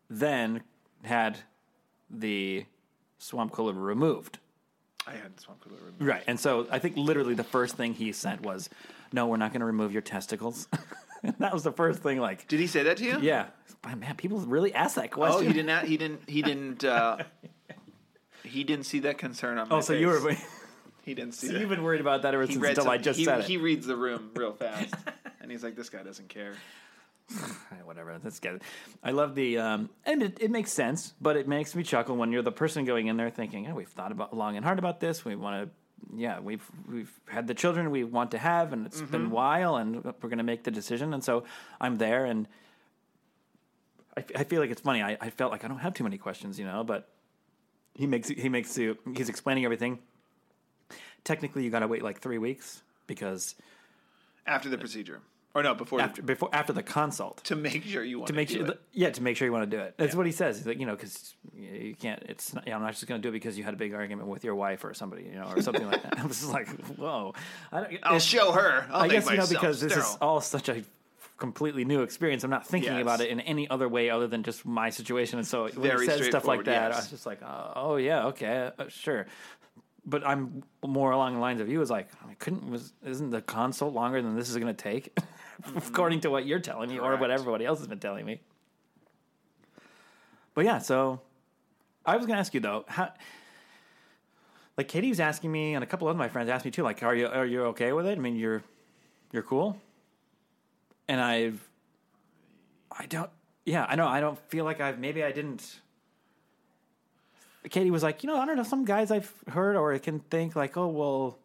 [0.09, 0.61] then
[1.03, 1.39] had
[2.09, 2.65] the
[3.17, 4.39] swamp cooler removed.
[5.07, 6.01] I had swamp cooler removed.
[6.01, 6.23] Right.
[6.27, 8.69] And so I think literally the first thing he sent was,
[9.13, 10.67] no, we're not going to remove your testicles.
[11.39, 13.19] that was the first thing, like, Did he say that to you?
[13.21, 13.45] yeah.
[13.81, 15.43] But man, people really ask that question.
[15.43, 15.85] Oh, he didn't.
[15.85, 16.21] He didn't.
[16.29, 16.83] He didn't.
[16.83, 17.17] Uh,
[18.43, 20.01] he didn't see that concern on my Oh, so face.
[20.01, 20.35] you were.
[21.05, 21.59] He didn't see So that.
[21.59, 23.45] you've been worried about that ever he since until some- I just he, said it.
[23.45, 24.93] He reads the room real fast,
[25.41, 26.53] and he's like, "This guy doesn't care."
[27.83, 28.17] whatever.
[28.23, 28.61] That's good.
[29.03, 32.31] I love the, um, and it, it makes sense, but it makes me chuckle when
[32.31, 35.01] you're the person going in there thinking, "Oh, we've thought about long and hard about
[35.01, 35.25] this.
[35.25, 35.69] We want to,
[36.15, 39.75] yeah, we've we've had the children we want to have, and it's been a while,
[39.77, 41.43] and we're going to make the decision." And so
[41.79, 42.47] I'm there, and
[44.17, 45.01] I, f- I feel like it's funny.
[45.01, 47.09] I, I felt like I don't have too many questions, you know, but
[47.95, 49.99] he makes he makes you he's explaining everything.
[51.23, 53.55] Technically, you got to wait like three weeks because
[54.45, 55.21] After the procedure,
[55.55, 58.33] or no, before after the, before after the consult to make sure you want to
[58.33, 58.81] make sure, it.
[58.91, 59.93] yeah, to make sure you want to do it.
[59.97, 60.57] That's what he says.
[60.57, 62.23] He's like, you know, because you can't.
[62.27, 63.77] It's not, you know, I'm not just going to do it because you had a
[63.77, 66.19] big argument with your wife or somebody, you know, or something like that.
[66.19, 67.33] I was just like, whoa.
[67.71, 68.85] I, don't, I'll it's- show her.
[68.91, 70.83] I'll I guess you know because this is all such a
[71.37, 72.43] completely new experience.
[72.43, 73.01] I'm not thinking Yes.
[73.01, 75.39] about it in any other way other than just my situation.
[75.39, 77.95] And so when Very he said stuff like that, I was just like, oh, oh
[77.97, 79.25] yeah, okay, uh, sure.
[80.05, 81.81] But I'm more along the lines of you.
[81.81, 84.81] Is like, I mean, couldn't was isn't the consult longer than this is going to
[84.81, 85.17] take,
[85.75, 88.41] according to what you're telling me or what everybody else has been telling me.
[90.53, 91.21] But yeah, so
[92.05, 93.11] I was going to ask you though, how
[94.77, 96.83] like Katie was asking me, and a couple of my friends asked me too.
[96.83, 98.17] Like, are you are you okay with it?
[98.17, 98.63] I mean, you're
[99.31, 99.77] you're cool.
[101.07, 101.67] And I've,
[102.91, 103.29] I don't,
[103.65, 104.07] yeah, I know.
[104.07, 104.99] I don't feel like I've.
[104.99, 105.79] Maybe I didn't.
[107.69, 108.63] Katie was like, you know, I don't know.
[108.63, 111.37] Some guys I've heard or I can think like, oh well,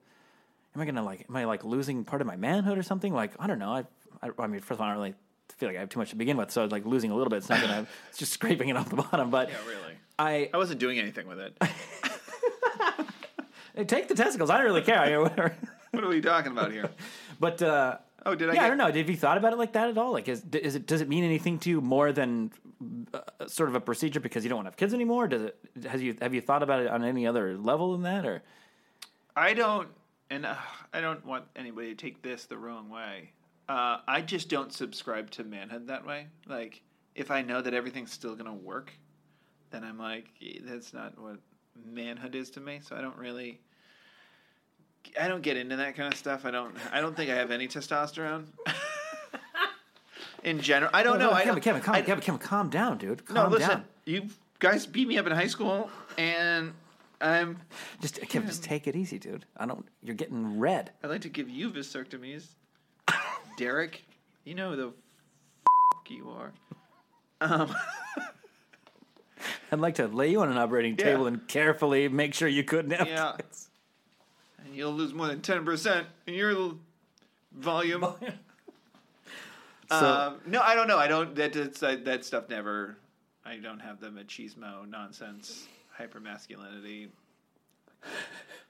[0.74, 3.12] am I gonna like, am I like losing part of my manhood or something?
[3.12, 3.72] Like, I don't know.
[3.72, 3.84] I,
[4.22, 5.14] I, I mean, first of all, I don't really
[5.56, 7.14] feel like I have too much to begin with, so I was like losing a
[7.14, 9.30] little bit, it's not gonna, it's just scraping it off the bottom.
[9.30, 9.94] But Yeah, really.
[10.18, 11.56] I, I wasn't doing anything with it.
[13.88, 14.50] Take the testicles.
[14.50, 14.98] I don't really care.
[14.98, 15.54] I mean, whatever.
[15.92, 16.90] what are we talking about here?
[17.38, 18.54] But uh, Oh, did I?
[18.54, 18.92] yeah, get, I don't know.
[18.92, 20.12] Have you thought about it like that at all?
[20.12, 22.50] Like, is, is it does it mean anything to you more than
[23.14, 25.28] uh, sort of a procedure because you don't want to have kids anymore?
[25.28, 25.58] Does it?
[25.86, 28.42] Has you have you thought about it on any other level than that, or
[29.36, 29.88] I don't,
[30.30, 30.56] and uh,
[30.92, 33.30] I don't want anybody to take this the wrong way.
[33.68, 36.28] Uh, I just don't subscribe to manhood that way.
[36.46, 36.82] Like,
[37.14, 38.92] if I know that everything's still gonna work,
[39.70, 41.38] then I'm like, "Eh, that's not what
[41.84, 42.80] manhood is to me.
[42.82, 43.60] So I don't really.
[45.18, 46.44] I don't get into that kind of stuff.
[46.44, 46.74] I don't.
[46.92, 48.46] I don't think I have any testosterone.
[50.44, 51.32] In general, I don't know.
[51.32, 53.24] I Kevin, Kevin, calm, I- Kevin, Kevin, calm down, dude.
[53.26, 53.68] Calm no, listen.
[53.68, 53.84] down.
[54.04, 54.28] You
[54.60, 56.72] guys beat me up in high school, and
[57.20, 57.58] I'm.
[58.00, 59.44] Just Kevin, just take it easy, dude.
[59.56, 59.86] I don't.
[60.02, 60.92] You're getting red.
[61.02, 62.46] I'd like to give you vasectomies,
[63.62, 64.04] Derek.
[64.44, 66.52] You know who the f- you are.
[67.42, 67.74] Um,
[69.72, 71.04] I'd like to lay you on an operating Yeah.
[71.04, 73.34] table and carefully make sure you couldn't have Yeah.
[73.36, 73.68] kids.
[74.64, 76.78] and you'll lose more than ten percent in your l-
[77.52, 78.06] volume.
[79.90, 80.98] So um, no, I don't know.
[80.98, 81.34] I don't.
[81.36, 82.98] That that, that stuff never.
[83.42, 87.08] I don't have the machismo nonsense, hyper masculinity.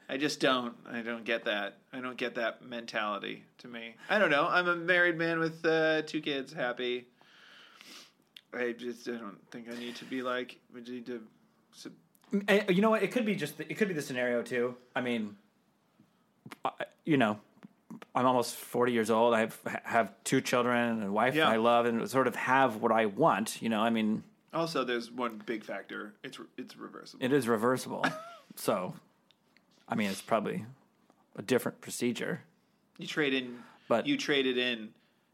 [0.08, 0.74] I just don't.
[0.90, 1.78] I don't get that.
[1.92, 3.94] I don't get that mentality to me.
[4.08, 4.46] I don't know.
[4.48, 7.06] I'm a married man with uh, two kids, happy.
[8.54, 10.56] I just I don't think I need to be like.
[10.74, 11.22] We need to.
[11.72, 11.92] sub-
[12.46, 13.02] Eh, you know what?
[13.02, 13.58] It could be just.
[13.60, 14.74] It could be the scenario too.
[14.96, 15.36] I mean,
[16.64, 16.70] I,
[17.04, 17.38] you know,
[18.14, 19.34] I'm almost 40 years old.
[19.34, 21.48] I have have two children and a wife Yeah.
[21.48, 23.60] I love, and sort of have what I want.
[23.62, 24.22] You know, I mean,
[24.54, 26.14] Also, there's one big factor.
[26.24, 27.24] It's it's reversible.
[27.24, 28.04] it is reversible.
[28.56, 28.94] so,
[29.88, 30.64] I mean, it's probably
[31.36, 32.42] a different procedure.
[32.98, 34.90] You trade in, But- you traded in,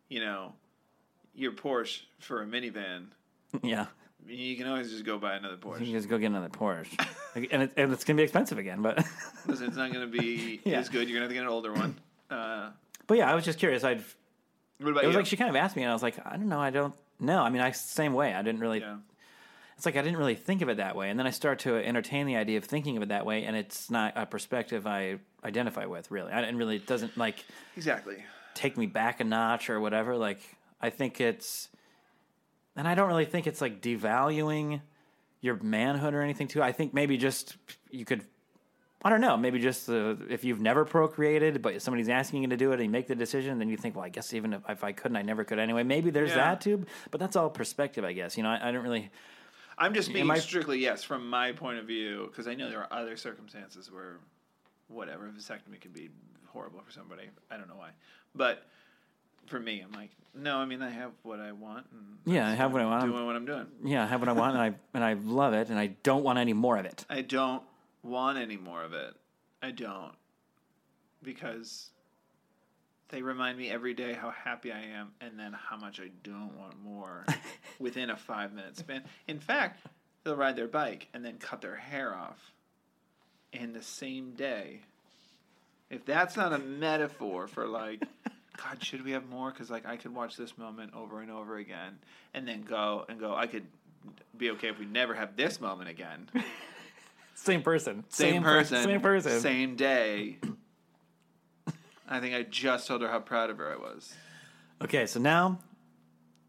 [0.09, 0.53] you know,
[1.35, 3.07] your Porsche for a minivan.
[3.63, 3.87] Yeah.
[4.27, 5.81] You can always just go buy another Porsche.
[5.81, 5.93] You Porsche.
[5.93, 8.81] just go get another Porsche, and, it, and it's gonna be expensive again.
[8.81, 8.99] But
[9.47, 10.79] Listen, it's not going to be Yeah.
[10.79, 11.09] as good.
[11.09, 11.97] You're going to have to get an older one.
[12.31, 12.71] Uh,
[13.07, 13.85] but yeah, I was just curious.
[13.85, 14.03] I'd
[14.79, 15.19] what about it was you?
[15.21, 16.95] like she kind of asked me, and I was like, I don't know, I don't
[17.21, 17.41] know.
[17.43, 18.33] I mean, I same way.
[18.35, 18.81] I didn't really.
[18.81, 18.97] yeah.
[19.77, 21.77] It's like I didn't really think of it that way, and then I start to
[21.77, 25.19] entertain the idea of thinking of it that way, and it's not a perspective I
[25.45, 26.11] identify with.
[26.11, 26.77] Really, I didn't really.
[26.77, 27.45] It doesn't like
[27.77, 28.25] Exactly.
[28.55, 30.17] take me back a notch or whatever.
[30.17, 30.41] Like
[30.81, 31.69] I think it's,
[32.77, 34.81] and I don't really think it's like devaluing
[35.41, 36.63] your manhood or anything too.
[36.63, 37.57] I think maybe just
[37.91, 38.23] you could,
[39.05, 42.57] I don't know, maybe just uh, if you've never procreated, but somebody's asking you to
[42.57, 44.63] do it and you make the decision, then you think, well, I guess even if,
[44.69, 45.83] if I couldn't, I never could anyway.
[45.83, 46.37] Maybe there's Yeah.
[46.37, 48.37] that too, but that's all perspective, I guess.
[48.37, 49.11] You know, I, I don't really.
[49.79, 52.81] I'm just being I- strictly yes from my point of view because I know there
[52.81, 54.19] are other circumstances where,
[54.89, 56.11] whatever vasectomy could be
[56.47, 57.25] horrible for somebody.
[57.51, 57.91] I don't know why,
[58.35, 58.67] but
[59.47, 60.57] for me, I'm like, no.
[60.57, 61.87] I mean, I have what I want.
[61.93, 63.05] And Yeah, I have what I want.
[63.05, 63.67] Doing what I'm doing.
[63.85, 66.25] Yeah, I have what I want, and I and I love it, and I don't
[66.25, 67.05] want any more of it.
[67.11, 67.63] I don't
[68.03, 69.15] want any more of it.
[69.63, 70.13] I don't.
[71.23, 71.91] Because
[73.09, 76.57] they remind me every day how happy I am and then how much I don't
[76.59, 77.25] want more
[77.79, 79.03] within a five minute span.
[79.29, 79.87] In fact,
[80.25, 82.53] they'll ride their bike and then cut their hair off
[83.53, 84.81] in the same day.
[85.91, 88.03] If that's not a metaphor for like,
[88.57, 89.51] God, should we have more?
[89.51, 91.99] Because like I could watch this moment over and over again,
[92.33, 93.35] and then go and go.
[93.35, 93.67] I could
[94.37, 96.29] be okay if we never have this moment again.
[97.37, 99.41] Same person, Same, per- person, same person.
[99.41, 100.39] same day.
[102.09, 104.15] I think I just told her how proud of her I was.
[104.83, 105.59] Okay, so now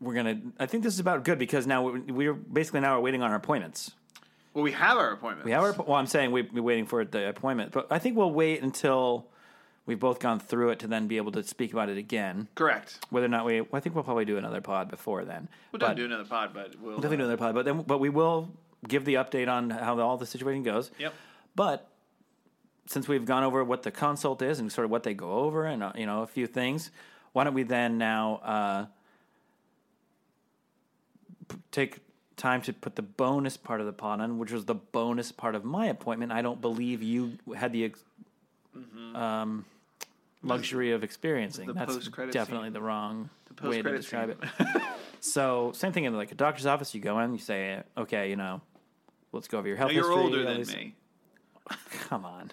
[0.02, 0.42] we're gonna.
[0.60, 3.30] I think this is about good because now we- we're basically now we're waiting on
[3.32, 3.92] our appointments.
[4.54, 5.46] Well, we have our appointment.
[5.46, 5.72] We have our.
[5.74, 9.28] Well, I'm saying we, we're waiting for the appointment, but I think we'll wait until
[9.86, 12.48] we've both gone through it to then be able to speak about it again.
[12.56, 13.00] correct.
[13.10, 15.48] Whether or not we, I think we'll probably do another pod before then.
[15.72, 18.00] We'll but, definitely do another pod, but we'll definitely do another pod, but then but
[18.00, 18.50] we will
[18.88, 20.92] give the update on how all the situation goes.
[21.00, 21.14] Yep.
[21.56, 21.88] But
[22.88, 25.66] since we've gone over what the consult is and sort of what they go over
[25.66, 26.92] and uh, you know a few things,
[27.34, 28.86] why don't we then now uh,
[31.50, 32.00] p- take
[32.38, 35.56] time to put the bonus part of the pod on, which was the bonus part
[35.56, 36.32] of my appointment.
[36.32, 38.04] I don't believe you had the ex-
[39.14, 39.66] um,
[40.44, 41.68] luxury of experiencing.
[41.68, 42.74] The That's definitely scene.
[42.74, 43.30] the wrong
[43.62, 44.68] The way to describe scene.
[44.68, 44.82] it.
[45.22, 46.94] So same thing in like a doctor's office.
[46.94, 48.62] You go in, you say, okay, you know,
[49.32, 50.24] let's go over your health No, you're history.
[50.24, 50.94] older than me.
[52.10, 52.52] Come on.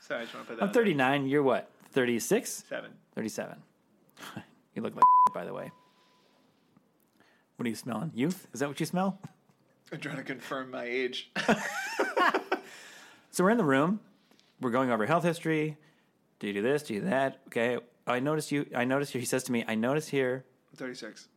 [0.00, 0.62] Sorry, I just want to put that.
[0.62, 0.82] I'm out there.
[0.82, 1.26] 39.
[1.26, 1.70] You're what?
[1.92, 2.64] 36?
[2.68, 2.90] Seven.
[3.14, 3.56] 37.
[4.74, 5.70] you look like by the way.
[7.56, 8.10] What are you smelling?
[8.14, 8.48] Youth?
[8.52, 9.18] Is that what you smell?
[9.92, 11.30] I'm trying to confirm my age.
[13.32, 13.98] So we're in the room.
[14.60, 15.78] We're going over health history.
[16.38, 16.82] Do you do this?
[16.82, 17.40] Do you do that?
[17.46, 17.78] Okay.
[18.06, 18.66] I notice you.
[18.76, 19.20] I notice here.
[19.20, 20.44] He says to me, I notice here.
[20.70, 21.28] I'm 36.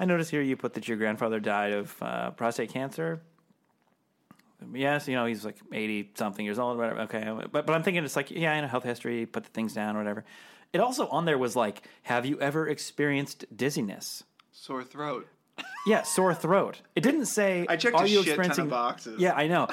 [0.00, 3.20] I notice here you put that your grandfather died of uh, prostate cancer.
[4.72, 7.00] yes, you know, he's like eighty something years old, whatever.
[7.02, 9.74] Okay, but but I'm thinking it's like, yeah, I know health history, put the things
[9.74, 10.24] down, or whatever.
[10.72, 14.24] It also on there was like, have you ever experienced dizziness?
[14.52, 15.26] Sore throat.
[15.86, 16.82] Yeah, sore throat.
[16.94, 17.64] It didn't say.
[17.68, 19.20] I checked are a you shit ton of experiencing boxes.
[19.20, 19.68] Yeah, I know.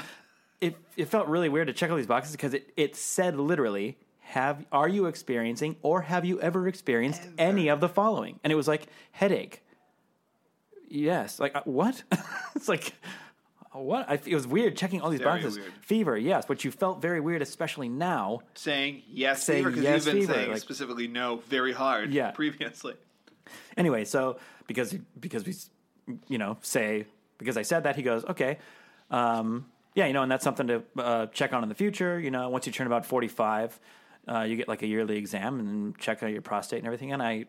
[0.61, 3.97] It it felt really weird to check all these boxes because it it said literally,
[4.21, 8.39] have are you experiencing or have you ever experienced any of the following?
[8.43, 9.61] And it was like headache.
[10.89, 12.01] Yes, like uh, what?
[12.55, 12.93] it's like
[13.71, 14.09] what?
[14.09, 15.57] I, it was weird checking all these Very boxes.
[15.59, 15.71] weird.
[15.81, 18.39] Fever, yes, but you felt very weird, especially now.
[18.53, 22.13] Saying yes Saying fever because yes you've been fever, saying like- specifically no very hard
[22.13, 22.31] Yeah.
[22.31, 22.93] previously.
[23.77, 25.53] Anyway, so because because we,
[26.27, 27.05] you know, say
[27.37, 28.59] because I said that, he goes, okay,
[29.11, 32.19] um, yeah, you know, and that's something to uh, check on in the future.
[32.19, 33.77] You know, once you turn about forty five,
[34.27, 37.11] uh, you get like a yearly exam and check out your prostate and everything.
[37.13, 37.45] And I,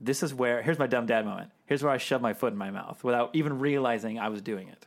[0.00, 1.50] this is where here's my dumb dad moment.
[1.68, 4.68] Here's where I shoved my foot in my mouth without even realizing I was doing
[4.68, 4.86] it.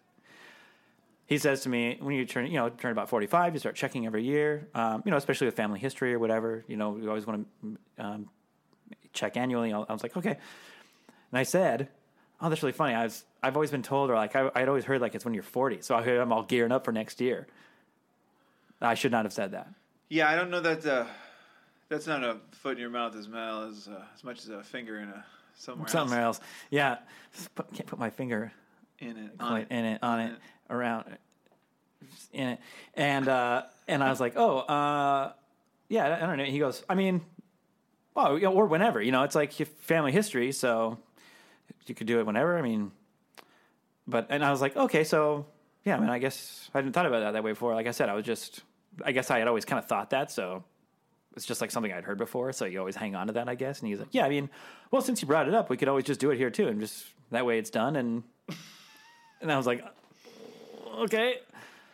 [1.28, 4.08] He says to me, when you turn, you know, turn about 45, you start checking
[4.08, 7.28] every year, um, you know, especially with family history or whatever, you know, you always
[7.28, 8.30] want to um,
[9.14, 9.72] check annually.
[9.72, 10.32] I was like, okay.
[10.32, 11.88] And I said,
[12.42, 12.96] oh, that's really funny.
[12.96, 15.36] I was, I've always been told, or like, I, I'd always heard like it's when
[15.36, 15.82] you're 40.
[15.82, 17.48] So I heard I'm all gearing up for next year.
[18.82, 19.70] I should not have said that.
[20.10, 20.86] Yeah, I don't know that.
[20.86, 21.06] Uh,
[21.88, 24.64] that's not a foot in your mouth as well as uh, as much as a
[24.64, 25.24] finger in a
[25.56, 26.38] somewhere Something else.
[26.40, 26.48] else.
[26.70, 26.98] Yeah.
[27.56, 28.52] Put- can't put my finger
[29.00, 29.38] in it.
[29.38, 29.72] quite it.
[29.72, 30.40] in it, on it, it.
[30.70, 31.06] around
[32.34, 32.60] in it,
[32.96, 35.34] and uh, and I was like, oh, uh,
[35.88, 36.44] yeah, I don't know.
[36.44, 37.22] He goes, I mean,
[38.16, 40.98] well, you know, or whenever, you know, it's like family history, so
[41.86, 42.58] you could do it whenever.
[42.58, 42.92] I mean,
[44.08, 45.46] but and I was like, okay, so
[45.86, 47.74] yeah, I mean, I guess I hadn't thought about that that way before.
[47.76, 48.62] Like I said, I was just,
[49.06, 50.64] I guess I had always kind of thought that, so.
[51.36, 53.56] It's just like something I'd heard before, so you always hang on to that, I
[53.56, 53.80] guess.
[53.80, 54.50] And he's like, "Yeah, I mean,
[54.92, 56.80] well, since you brought it up, we could always just do it here too, and
[56.82, 58.24] just that way it's done." And
[59.42, 59.84] and I was like,
[61.00, 61.36] okay.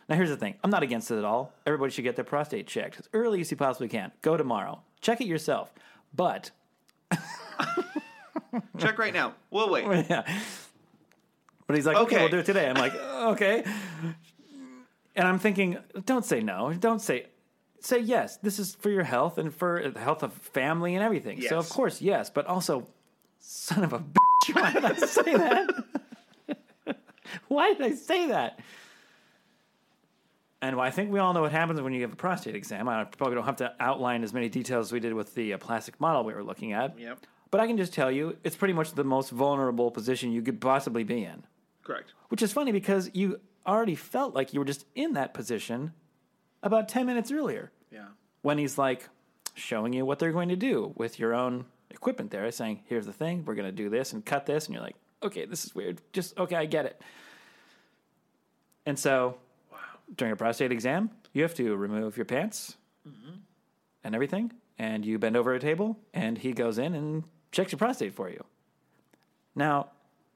[0.10, 1.54] Now here's the thing: I'm not against it at all.
[1.66, 4.12] Everybody should get their prostate checked as early as you possibly can.
[4.24, 4.82] Go tomorrow.
[5.02, 5.72] Check it yourself.
[6.16, 6.50] But
[8.80, 9.34] Check right now.
[9.52, 9.86] We'll wait.
[10.10, 10.24] yeah.
[11.68, 12.18] But he's like, okay, Okay.
[12.20, 12.70] we'll do it today.
[12.70, 12.96] I'm like,
[13.36, 13.64] okay.
[15.16, 16.74] And I'm thinking, don't say no.
[16.74, 17.26] Don't say
[17.88, 18.38] say yes.
[18.38, 21.42] This is for your health and for the health of family and everything.
[21.42, 22.30] So of course, yes.
[22.30, 22.88] But also,
[23.40, 25.84] son of a bitch, why did I say that?
[27.48, 28.60] why did I say that?
[30.62, 32.90] And I think we all know what happens when you have a prostate exam.
[32.90, 35.58] I probably don't have to outline as many details as we did with the uh,
[35.58, 36.98] plastic model we were looking at.
[37.00, 37.20] Yep.
[37.52, 40.60] But I can just tell you, it's pretty much the most vulnerable position you could
[40.60, 41.44] possibly be in.
[41.84, 42.14] Correct.
[42.30, 45.94] Which is funny because you already felt like you were just in that position
[46.64, 48.08] about 10 minutes earlier Yeah.
[48.42, 49.10] when he's like
[49.56, 53.14] showing you what they're going to do with your own equipment there, saying, here's the
[53.14, 54.66] thing, we're going to do this and cut this.
[54.66, 56.02] And you're like, okay, this is weird.
[56.14, 57.02] Just, okay, I get it.
[58.86, 59.38] And so
[59.72, 59.80] wow.
[60.16, 63.38] during a prostate exam, you have to remove your pants mm-hmm.
[64.04, 64.54] and everything.
[64.80, 68.30] And you bend over a table, and he goes in and checks your prostate for
[68.30, 68.44] you.
[69.56, 69.88] Now,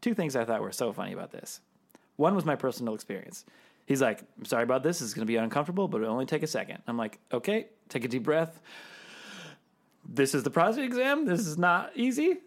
[0.01, 1.61] two things I thought were so funny about this.
[2.15, 3.45] One was my personal experience.
[3.91, 5.01] He's like, I'm sorry about this.
[5.01, 6.77] It's going to be uncomfortable, but it'll only take a second.
[6.87, 8.61] I'm like, okay, take a deep breath.
[10.07, 11.25] This is the prostate exam.
[11.25, 12.37] This is not easy.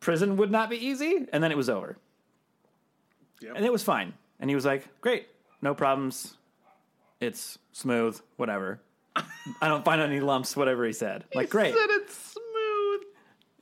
[0.00, 1.24] Prison would not be easy.
[1.32, 1.98] And then it was over.
[3.42, 3.52] Yep.
[3.54, 4.12] And it was fine.
[4.40, 5.28] And he was like, great,
[5.60, 6.34] no problems.
[7.20, 8.80] It's smooth, whatever.
[9.16, 11.26] I don't find any lumps, whatever he said.
[11.32, 11.74] Like, great.
[11.74, 11.90] Said.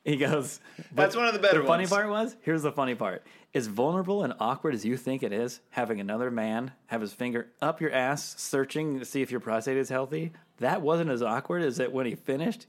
[0.04, 0.60] He goes,
[0.92, 1.90] That's one of the better the funny ones.
[1.90, 3.22] part was here's the funny part.
[3.54, 7.48] As vulnerable and awkward as you think it is, having another man have his finger
[7.60, 11.62] up your ass, searching to see if your prostate is healthy, that wasn't as awkward
[11.62, 12.66] as that when he finished,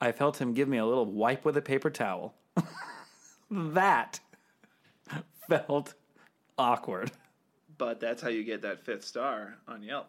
[0.00, 2.34] I felt him give me a little wipe with a paper towel.
[3.50, 4.20] that
[5.48, 5.94] felt
[6.58, 7.12] awkward.
[7.78, 10.08] But that's how you get that fifth star on Yelp.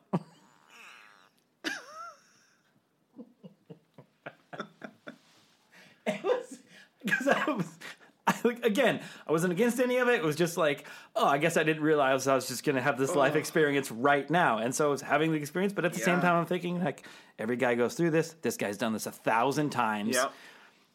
[6.07, 6.59] It was
[7.25, 7.67] because I was.
[8.27, 10.15] I, like, again, I wasn't against any of it.
[10.15, 12.81] It was just like, oh, I guess I didn't realize I was just going to
[12.81, 14.57] have this life experience right now.
[14.57, 17.05] And so I was having the experience, but at the same time, I'm thinking, like,
[17.37, 18.35] every guy goes through this.
[18.41, 20.15] This guy's done this a thousand times.
[20.15, 20.33] Yep.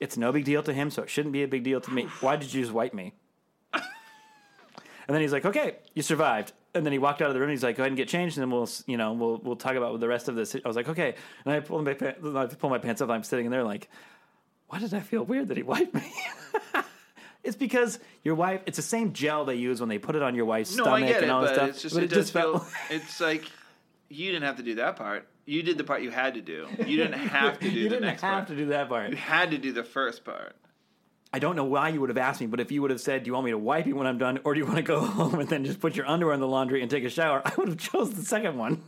[0.00, 2.08] It's no big deal to him, so it shouldn't be a big deal to me.
[2.20, 3.12] Why did you just wipe me?
[3.74, 3.82] and
[5.06, 6.52] then he's like, okay, you survived.
[6.74, 7.50] And then he walked out of the room.
[7.50, 9.74] He's like, go ahead and get changed, and then we'll, you know, we'll we'll talk
[9.74, 10.54] about the rest of this.
[10.54, 11.14] I was like, okay.
[11.44, 13.10] And I pull my pa- I pull my pants up.
[13.10, 13.88] I'm sitting in there like,
[14.70, 16.12] why did I feel weird that he wiped me?
[17.44, 18.62] it's because your wife.
[18.66, 21.04] It's the same gel they use when they put it on your wife's No, stomach
[21.04, 21.68] I get and all but that stuff.
[21.70, 22.64] it's just but it, does felt.
[22.66, 22.72] feel.
[22.96, 23.44] It's like
[24.08, 25.26] you didn't have to do that part.
[25.46, 26.68] You did the part you had to do.
[26.86, 28.48] You didn't have to do you the didn't next have part.
[28.48, 29.10] to do that part.
[29.10, 30.54] You had to do the first part.
[31.32, 33.22] I don't know why you would have asked me, but if you would have said,
[33.24, 34.82] "Do you want me to wipe you when I'm done, or do you want to
[34.82, 37.42] go home and then just put your underwear in the laundry and take a shower?"
[37.44, 38.82] I would have chose the second one.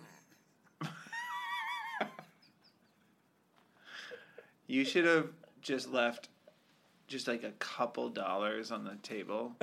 [4.66, 5.28] You should have
[5.62, 6.28] just left
[7.06, 9.56] just like a couple dollars on the table.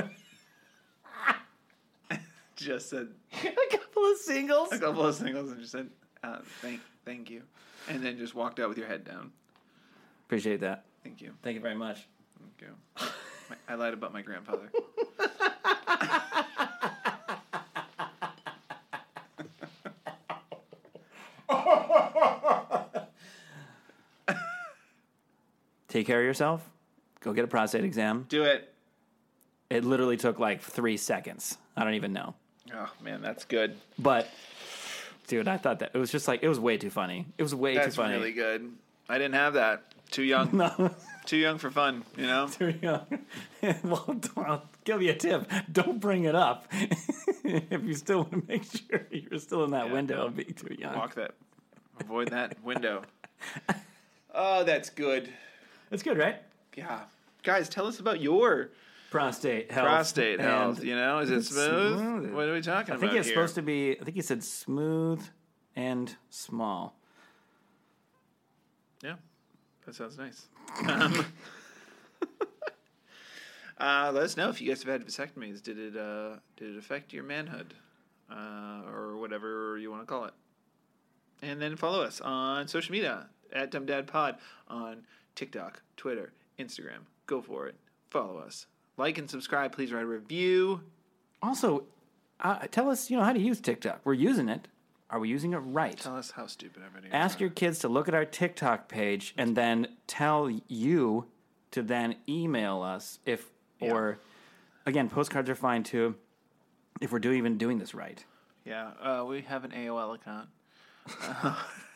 [2.56, 3.10] just said
[3.44, 4.72] a couple of singles.
[4.72, 5.90] a couple of singles and just said
[6.24, 7.44] uh, thank thank you,
[7.88, 9.32] and then just walked out with your head down.
[10.28, 10.84] Appreciate that.
[11.04, 11.34] Thank you.
[11.42, 12.08] Thank you very much.
[12.40, 13.08] Thank you.
[13.68, 14.72] I lied about my grandfather.
[26.00, 26.62] Take care of yourself.
[27.20, 28.26] Go get a prostate exam.
[28.30, 28.74] Do it.
[29.70, 31.58] It literally took like three seconds.
[31.76, 32.36] I don't even know.
[32.74, 33.76] Oh man, that's good.
[33.98, 34.30] But,
[35.28, 37.26] dude, I thought that it was just like, it was way too funny.
[37.38, 38.14] It was way That's too funny.
[38.16, 38.72] really good.
[39.10, 39.94] I didn't have that.
[40.10, 40.52] Too young.
[40.54, 40.96] No,
[41.26, 42.06] Too young for fun.
[42.16, 42.48] You know.
[42.52, 43.06] too young.
[43.84, 45.52] well, I'll give you a tip.
[45.70, 46.66] Don't bring it up.
[47.44, 50.26] if you still want to make sure you're still in that Yeah, window no.
[50.28, 50.96] of being too young.
[50.96, 51.32] Walk that.
[52.00, 53.02] Avoid that window.
[54.34, 55.30] Oh, that's good.
[55.90, 56.38] That's good, right?
[56.76, 57.02] Yeah.
[57.44, 58.70] Guys, tell us about your
[59.12, 59.88] Prostate health.
[59.88, 60.84] prostate health.
[60.84, 61.98] You know, is it smooth?
[62.00, 62.32] smooth.
[62.34, 62.94] What are we talking about?
[62.94, 63.36] I about think it's here?
[63.36, 65.26] supposed to be, I think he said smooth
[65.76, 66.96] and small.
[69.04, 69.16] Yeah,
[69.86, 70.48] that sounds nice.
[70.88, 71.26] Um,
[73.80, 75.62] uh, let us know if you guys have had vasectomies.
[75.64, 77.74] Did it uh, did it affect your manhood,
[78.32, 80.34] uh, or whatever you want to call it?
[81.42, 84.36] And then follow us on social media at Dumb Dad Pod
[84.68, 85.06] on
[85.40, 87.06] TikTok, Twitter, Instagram.
[87.26, 87.76] Go for it.
[88.10, 88.68] Follow us.
[88.98, 89.72] Like and subscribe.
[89.72, 90.82] Please write a review.
[91.42, 91.86] Also,
[92.42, 94.02] uh, tell us, you know, how to use TikTok.
[94.04, 94.68] We're using it.
[95.10, 95.98] Are we using it right?
[95.98, 97.14] Tell us how stupid everybody is.
[97.14, 101.28] Ask your kids to look at our TikTok page and then tell you
[101.72, 103.46] to then email us if,
[103.80, 104.20] or
[104.86, 106.16] again, postcards are fine too.
[107.00, 108.22] If we're do, even doing this right.
[108.66, 110.50] Yeah, uh, we have an AOL account.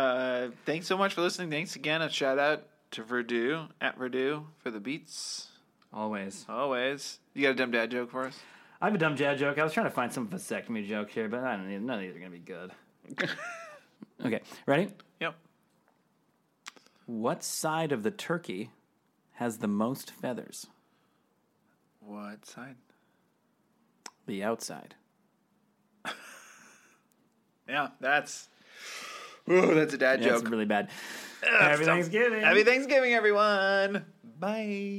[0.00, 1.50] uh, thanks so much for listening.
[1.50, 2.02] Thanks again.
[2.02, 5.48] A shout out to Verdue at Verdue for the beats.
[5.92, 6.46] Always.
[6.48, 7.18] Always.
[7.34, 8.38] You got a dumb dad joke for us?
[8.80, 9.58] I have a dumb dad joke.
[9.58, 12.00] I was trying to find some vasectomy joke here, but I don't need, none of
[12.02, 12.72] these are going to be good.
[14.24, 14.88] okay, ready?
[15.20, 15.34] Yep.
[17.06, 18.70] What side of the turkey
[19.32, 20.66] has the most feathers?
[22.00, 22.76] What side?
[24.26, 24.94] The outside.
[27.70, 28.48] Yeah, that's.
[29.50, 30.50] Ooh, that's a dad That's joke.
[30.50, 30.88] really bad.
[31.40, 31.96] That's Happy dumb.
[31.96, 32.42] Thanksgiving.
[32.42, 34.04] Happy Thanksgiving, everyone.
[34.38, 34.98] Bye.